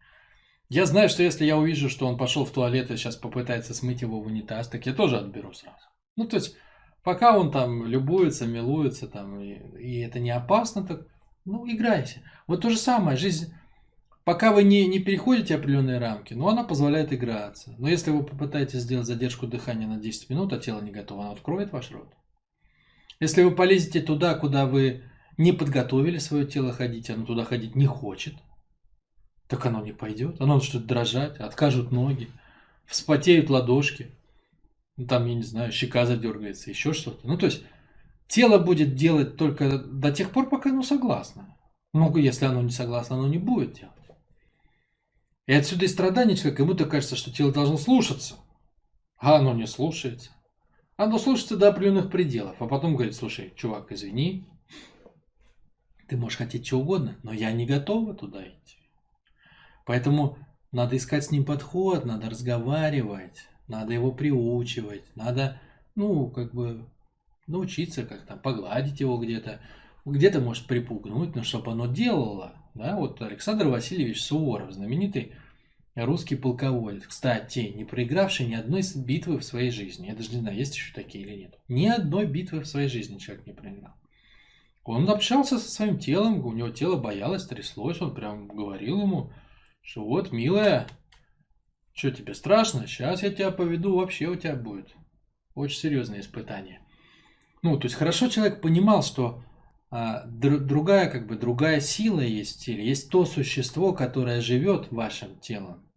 Я 0.67 0.88
знаю, 0.88 1.10
что 1.10 1.21
если 1.21 1.45
я 1.45 1.58
увижу, 1.58 1.89
что 1.89 2.08
он 2.08 2.17
пошел 2.17 2.43
в 2.43 2.51
туалет 2.51 2.89
и 2.89 2.97
сейчас 2.97 3.15
попытается 3.15 3.75
смыть 3.75 4.01
его 4.01 4.19
в 4.19 4.25
унитаз, 4.25 4.67
так 4.67 4.86
я 4.88 4.93
тоже 4.93 5.19
отберу 5.19 5.54
сразу. 5.54 5.86
Ну, 6.15 6.28
то 6.28 6.38
есть, 6.38 6.58
Пока 7.06 7.38
он 7.38 7.52
там 7.52 7.86
любуется, 7.86 8.48
милуется, 8.48 9.08
там, 9.08 9.39
и, 9.39 9.60
и 9.80 10.00
это 10.00 10.20
не 10.20 10.32
опасно, 10.32 10.84
так, 10.84 11.06
ну, 11.46 11.63
играйся. 11.72 12.24
Вот 12.48 12.62
то 12.62 12.72
же 12.72 12.78
самое, 12.78 13.15
жизнь, 13.15 13.54
пока 14.24 14.52
вы 14.52 14.63
не, 14.63 14.88
не 14.88 14.98
переходите 14.98 15.54
определенные 15.54 16.00
рамки, 16.00 16.34
но 16.34 16.50
она 16.50 16.63
позволяет 16.63 17.13
играться. 17.13 17.76
Но 17.78 17.88
если 17.88 18.10
вы 18.10 18.24
попытаетесь 18.24 18.80
сделать 18.80 19.06
задержку 19.06 19.46
дыхания 19.46 19.88
на 19.88 19.98
10 19.98 20.32
минут, 20.32 20.52
а 20.52 20.58
тело 20.58 20.82
не 20.82 20.89
готово, 20.89 21.26
оно 21.26 21.34
откроет 21.34 21.72
ваш 21.72 21.91
рот. 21.91 22.12
Если 23.20 23.44
вы 23.44 23.52
полезете 23.52 24.02
туда, 24.02 24.34
куда 24.34 24.65
вы 24.65 25.04
не 25.38 25.52
подготовили 25.54 26.18
свое 26.18 26.48
тело 26.48 26.74
ходить, 26.74 27.12
оно 27.12 27.24
туда 27.24 27.44
ходить 27.44 27.76
не 27.76 27.86
хочет, 27.86 28.34
так 29.48 29.63
оно 29.68 29.86
не 29.86 29.91
пойдет. 29.91 30.41
Оно 30.41 30.56
начнет 30.56 30.88
дрожать, 30.88 31.38
откажут 31.38 31.91
ноги, 31.91 32.30
вспотеют 32.88 33.52
ладошки 33.52 34.10
ну, 34.97 35.08
там, 35.08 35.25
я 35.25 35.36
не 35.36 35.43
знаю, 35.43 35.71
щека 35.71 36.05
задергается, 36.05 36.69
еще 36.69 36.93
что-то. 36.93 37.27
Ну, 37.27 37.38
то 37.38 37.47
есть, 37.47 37.63
тело 38.27 38.58
будет 38.58 38.95
делать 38.95 39.38
только 39.38 39.79
до 39.79 40.12
тех 40.12 40.31
пор, 40.31 40.49
пока 40.49 40.69
оно 40.69 40.84
согласно. 40.84 41.55
Ну, 41.93 42.15
если 42.17 42.45
оно 42.45 42.62
не 42.62 42.71
согласно, 42.71 43.17
оно 43.17 43.27
не 43.27 43.38
будет 43.38 43.73
делать. 43.73 43.93
И 45.47 45.53
отсюда 45.53 45.86
и 45.86 45.89
страдание 45.89 46.36
человека, 46.36 46.63
ему-то 46.63 46.86
кажется, 46.86 47.15
что 47.15 47.31
тело 47.31 47.51
должно 47.51 47.77
слушаться, 47.77 48.36
а 49.17 49.36
оно 49.36 49.53
не 49.53 49.67
слушается. 49.67 50.31
Оно 50.97 51.19
слушается 51.19 51.58
до 51.58 51.69
определенных 51.69 52.10
пределов, 52.10 52.55
а 52.60 52.67
потом 52.67 52.95
говорит, 52.95 53.15
слушай, 53.15 53.53
чувак, 53.55 53.91
извини, 53.91 54.47
ты 56.08 56.17
можешь 56.17 56.38
хотеть 56.38 56.65
чего 56.65 56.81
угодно, 56.81 57.17
но 57.21 57.34
я 57.34 57.51
не 57.51 57.65
готова 57.65 58.13
туда 58.15 58.47
идти. 58.47 58.77
Поэтому 59.86 60.38
надо 60.71 60.97
искать 60.97 61.25
с 61.25 61.31
ним 61.31 61.45
подход, 61.45 62.05
надо 62.05 62.29
разговаривать, 62.29 63.47
надо 63.67 63.93
его 63.93 64.12
приучивать, 64.12 65.04
надо, 65.15 65.60
ну, 65.95 66.30
как 66.30 66.54
бы 66.54 66.88
научиться 67.47 68.06
как-то, 68.06 68.36
погладить 68.36 68.99
его 68.99 69.17
где-то, 69.17 69.60
где-то, 70.06 70.39
может, 70.39 70.67
припугнуть, 70.67 71.36
но 71.36 71.43
чтобы 71.43 71.71
оно 71.71 71.88
делало, 71.88 72.54
да, 72.73 72.95
вот 72.95 73.21
Александр 73.21 73.67
Васильевич 73.67 74.23
Суворов, 74.23 74.71
знаменитый 74.71 75.34
русский 75.95 76.36
полководец, 76.36 77.04
кстати, 77.08 77.71
не 77.75 77.86
проигравший 77.86 78.47
ни 78.47 78.56
одной 78.56 78.82
битвы 78.95 79.39
в 79.39 79.45
своей 79.45 79.71
жизни, 79.71 80.08
я 80.08 80.15
даже 80.15 80.32
не 80.32 80.39
знаю, 80.39 80.58
есть 80.58 80.75
еще 80.75 80.93
такие 80.93 81.23
или 81.23 81.43
нет, 81.43 81.60
ни 81.67 81.88
одной 81.88 82.25
битвы 82.25 82.62
в 82.62 82.67
своей 82.67 82.89
жизни 82.89 83.17
человек 83.17 83.47
не 83.47 83.54
проиграл. 83.54 83.93
Он 84.84 85.10
общался 85.10 85.58
со 85.58 85.71
своим 85.71 85.97
телом, 85.97 86.45
у 86.45 86.54
него 86.54 86.69
тело 86.69 86.95
боялось, 86.95 87.47
тряслось, 87.47 88.01
он 88.01 88.13
прям 88.13 88.47
говорил 88.47 89.01
ему, 89.01 89.32
что 89.82 90.06
вот, 90.06 90.32
милая, 90.32 90.88
что 91.95 92.12
тебе 92.12 92.34
страшно? 92.34 92.88
Сейчас 92.88 93.23
я 93.23 93.31
тебя 93.31 93.51
поведу, 93.51 93.95
вообще 93.95 94.27
у 94.27 94.36
тебя 94.36 94.55
будет 94.55 94.93
Очень 95.55 95.79
серьезное 95.79 96.19
испытание. 96.19 96.81
Ну, 97.62 97.79
то 97.79 97.86
есть 97.86 97.95
хорошо 97.95 98.27
человек 98.27 98.62
понимал, 98.62 99.01
что 99.01 99.43
а, 99.89 100.25
др- 100.27 100.60
другая, 100.60 101.10
как 101.10 101.25
бы, 101.25 101.38
другая 101.38 101.79
сила 101.79 102.19
есть 102.19 102.58
в 102.58 102.65
теле, 102.65 102.86
есть 102.86 103.10
то 103.10 103.25
существо, 103.25 103.93
которое 103.93 104.41
живет 104.41 104.91
вашим 104.91 105.39
телом. 105.39 105.89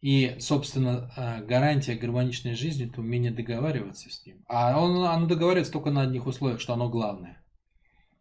И, 0.00 0.36
собственно, 0.38 1.12
а, 1.16 1.40
гарантия 1.42 1.96
гармоничной 1.96 2.54
жизни– 2.54 2.86
это 2.88 3.00
умение 3.00 3.32
договариваться 3.32 4.08
с 4.08 4.24
ним. 4.24 4.44
А 4.46 4.80
он, 4.80 5.04
оно 5.04 5.26
договаривается 5.26 5.72
только 5.72 5.90
на 5.90 6.02
одних 6.02 6.26
условиях, 6.26 6.60
что 6.60 6.72
оно 6.72 6.88
главное. 6.88 7.42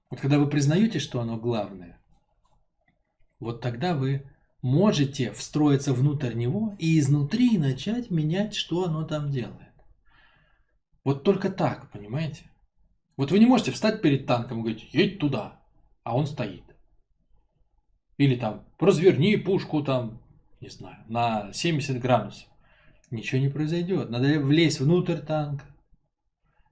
Вот 0.09 0.19
когда 0.19 0.39
вы 0.39 0.49
признаете, 0.49 0.97
что 0.97 1.21
оно 1.21 1.37
главное, 1.37 2.01
вот 3.39 3.61
тогда 3.61 3.93
вы 3.93 4.27
можете 4.67 5.31
встроиться 5.31 5.93
внутрь 5.93 6.33
него 6.33 6.75
и 6.77 6.99
изнутри 6.99 7.57
начать 7.57 8.11
менять, 8.11 8.53
что 8.53 8.83
оно 8.83 9.05
там 9.05 9.31
делает. 9.31 9.73
Вот 11.05 11.23
только 11.23 11.49
так, 11.49 11.89
понимаете? 11.91 12.51
Вот 13.15 13.31
вы 13.31 13.39
не 13.39 13.45
можете 13.45 13.71
встать 13.71 14.01
перед 14.01 14.27
танком 14.27 14.59
и 14.59 14.61
говорить, 14.61 14.93
едь 14.93 15.19
туда, 15.19 15.61
а 16.03 16.17
он 16.17 16.27
стоит. 16.27 16.65
Или 18.17 18.35
там, 18.35 18.67
разверни 18.77 19.37
пушку 19.37 19.83
там, 19.83 20.21
не 20.59 20.67
знаю, 20.67 20.97
на 21.07 21.53
70 21.53 22.01
градусов. 22.01 22.49
Ничего 23.09 23.39
не 23.39 23.49
произойдет. 23.49 24.09
Надо 24.09 24.37
влезть 24.41 24.81
внутрь 24.81 25.19
танка, 25.19 25.65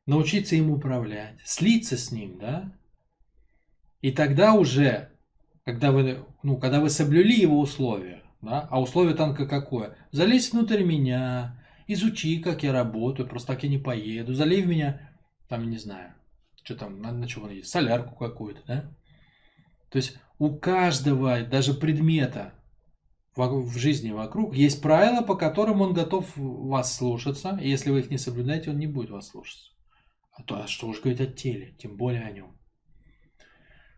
научиться 0.06 0.58
им 0.58 0.70
управлять, 0.70 1.40
слиться 1.46 1.98
с 1.98 2.12
ним, 2.12 2.40
да? 2.40 2.78
И 4.02 4.12
тогда 4.12 4.54
уже, 4.54 5.14
когда 5.65 5.91
вы, 5.91 6.23
ну, 6.43 6.58
когда 6.58 6.80
вы 6.80 6.89
соблюли 6.89 7.34
его 7.34 7.60
условия, 7.60 8.23
да, 8.41 8.67
а 8.69 8.80
условие 8.80 9.15
танка 9.15 9.47
какое? 9.47 9.97
Залезь 10.12 10.51
внутрь 10.51 10.84
меня, 10.84 11.60
изучи, 11.88 12.39
как 12.39 12.62
я 12.63 12.71
работаю, 12.71 13.28
просто 13.28 13.54
так 13.54 13.63
я 13.63 13.69
не 13.69 13.80
поеду, 13.80 14.36
залей 14.36 14.62
в 14.62 14.67
меня, 14.67 15.12
там, 15.49 15.67
не 15.69 15.78
знаю, 15.78 16.13
что 16.63 16.75
там, 16.75 17.01
на, 17.01 17.12
на 17.12 17.28
что 17.28 17.41
он 17.41 17.49
есть, 17.49 17.69
солярку 17.69 18.15
какую-то, 18.15 18.62
да? 18.67 18.95
То 19.89 19.97
есть 19.97 20.19
у 20.38 20.56
каждого, 20.56 21.41
даже 21.41 21.73
предмета 21.73 22.54
в, 23.36 23.41
в 23.41 23.78
жизни 23.78 24.12
вокруг, 24.12 24.56
есть 24.56 24.84
правила, 24.84 25.23
по 25.23 25.36
которым 25.36 25.82
он 25.82 25.93
готов 25.93 26.32
вас 26.36 26.95
слушаться, 26.95 27.58
и 27.60 27.67
если 27.67 27.89
вы 27.89 28.01
их 28.01 28.12
не 28.12 28.19
соблюдаете, 28.19 28.69
он 28.69 28.78
не 28.78 28.88
будет 28.88 29.10
вас 29.10 29.30
слушаться. 29.30 29.71
А 30.32 30.43
то, 30.43 30.62
а 30.62 30.67
что 30.67 30.88
уж 30.88 31.01
говорить 31.01 31.21
о 31.21 31.25
теле, 31.25 31.75
тем 31.80 31.97
более 31.97 32.23
о 32.23 32.32
нем. 32.32 32.56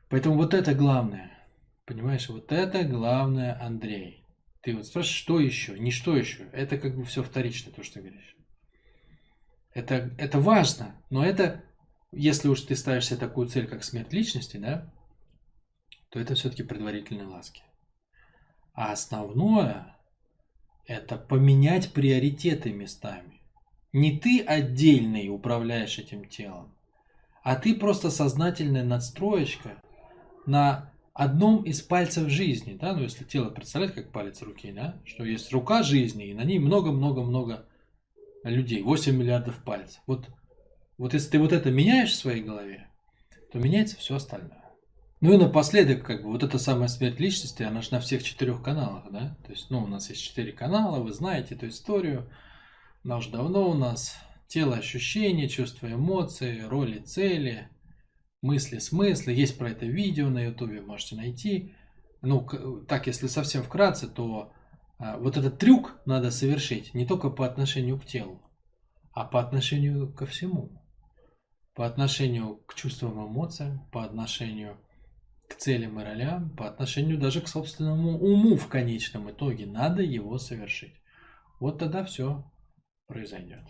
Поэтому 0.08 0.36
вот 0.36 0.54
это 0.54 0.74
главное. 0.74 1.37
Понимаешь, 1.88 2.28
вот 2.28 2.52
это 2.52 2.84
главное, 2.84 3.58
Андрей. 3.64 4.26
Ты 4.62 4.76
вот 4.76 4.86
спрашиваешь, 4.86 5.18
что 5.18 5.40
еще? 5.40 5.80
Не 5.80 5.92
что 5.92 6.18
еще. 6.18 6.50
Это 6.52 6.78
как 6.78 6.98
бы 6.98 7.06
все 7.06 7.24
вторично, 7.24 7.72
то, 7.72 7.82
что 7.82 7.96
ты 7.96 8.02
говоришь. 8.02 8.36
Это, 9.74 10.14
это 10.18 10.40
важно, 10.42 11.02
но 11.10 11.24
это, 11.24 11.64
если 12.12 12.50
уж 12.50 12.62
ты 12.62 12.76
ставишь 12.76 13.08
себе 13.08 13.20
такую 13.20 13.48
цель, 13.48 13.68
как 13.68 13.86
смерть 13.86 14.12
личности, 14.12 14.58
да, 14.58 14.92
то 16.10 16.20
это 16.20 16.36
все-таки 16.36 16.64
предварительные 16.64 17.28
ласки. 17.28 17.64
А 18.74 18.92
основное– 18.92 19.96
это 20.88 21.16
поменять 21.16 21.94
приоритеты 21.94 22.74
местами. 22.74 23.40
Не 23.94 24.20
ты 24.20 24.42
отдельный 24.42 25.30
управляешь 25.30 26.00
этим 26.00 26.28
телом, 26.28 26.76
а 27.44 27.56
ты 27.56 27.76
просто 27.76 28.12
сознательная 28.12 28.84
надстроечка 28.84 29.82
на 30.46 30.92
одном 31.18 31.64
из 31.64 31.82
пальцев 31.82 32.30
жизни, 32.30 32.78
да, 32.80 32.94
ну 32.94 33.02
если 33.02 33.24
тело 33.24 33.50
представлять 33.50 33.94
как 33.94 34.12
палец 34.12 34.42
руки, 34.44 34.72
да, 34.72 35.02
что 35.04 35.26
есть 35.26 35.52
рука 35.52 35.82
жизни, 35.82 36.28
и 36.28 36.34
на 36.36 36.44
ней 36.44 36.60
много-много-много 36.60 37.66
людей, 38.44 38.84
8 38.84 39.16
миллиардов 39.16 39.64
пальцев. 39.64 40.00
Вот, 40.06 40.30
вот 41.00 41.14
если 41.16 41.32
ты 41.32 41.40
вот 41.40 41.54
это 41.54 41.72
меняешь 41.72 42.12
в 42.12 42.16
своей 42.16 42.44
голове, 42.44 42.88
то 43.52 43.58
меняется 43.58 43.98
все 43.98 44.16
остальное. 44.16 44.64
Ну 45.20 45.34
и 45.34 45.38
напоследок, 45.38 46.06
как 46.06 46.22
бы, 46.22 46.30
вот 46.30 46.44
эта 46.44 46.60
самая 46.60 46.88
смерть 46.88 47.20
личности, 47.20 47.64
она 47.64 47.82
же 47.82 47.92
на 47.92 48.00
всех 48.00 48.22
четырех 48.22 48.62
каналах, 48.62 49.12
да? 49.12 49.36
То 49.44 49.52
есть, 49.52 49.72
ну, 49.72 49.82
у 49.82 49.88
нас 49.88 50.12
есть 50.12 50.22
четыре 50.22 50.52
канала, 50.52 51.00
вы 51.00 51.12
знаете 51.12 51.56
эту 51.56 51.70
историю. 51.70 52.30
Она 53.04 53.18
уже 53.18 53.32
давно 53.32 53.68
у 53.68 53.74
нас. 53.74 54.16
Тело, 54.48 54.76
ощущения, 54.76 55.50
чувства, 55.50 55.88
эмоции, 55.88 56.62
роли, 56.62 57.00
цели, 57.00 57.70
мысли, 58.48 58.80
смыслы. 58.80 59.34
Есть 59.34 59.58
про 59.58 59.70
это 59.70 59.86
видео 59.86 60.30
на 60.30 60.46
ютубе, 60.46 60.82
можете 60.82 61.16
найти. 61.16 61.76
Ну, 62.22 62.48
так, 62.88 63.08
если 63.08 63.28
совсем 63.28 63.62
вкратце, 63.62 64.08
то 64.08 64.54
а, 64.98 65.18
вот 65.18 65.38
этот 65.38 65.60
трюк 65.60 66.00
надо 66.06 66.32
совершить 66.32 66.94
не 66.94 67.06
только 67.06 67.30
по 67.30 67.46
отношению 67.46 68.00
к 68.00 68.06
телу, 68.06 68.42
а 69.12 69.26
по 69.26 69.40
отношению 69.40 70.12
ко 70.12 70.26
всему. 70.26 70.82
По 71.76 71.86
отношению 71.86 72.56
к 72.66 72.74
чувствам, 72.74 73.24
эмоциям, 73.28 73.88
по 73.92 74.04
отношению 74.04 74.78
к 75.48 75.56
целям 75.56 76.00
и 76.00 76.04
ролям, 76.04 76.50
по 76.56 76.68
отношению 76.68 77.20
даже 77.20 77.42
к 77.42 77.48
собственному 77.48 78.18
уму 78.18 78.58
в 78.58 78.68
конечном 78.68 79.30
итоге. 79.30 79.68
Надо 79.68 80.02
его 80.02 80.40
совершить. 80.40 80.96
Вот 81.60 81.78
тогда 81.78 82.04
все 82.04 82.44
произойдет. 83.06 83.64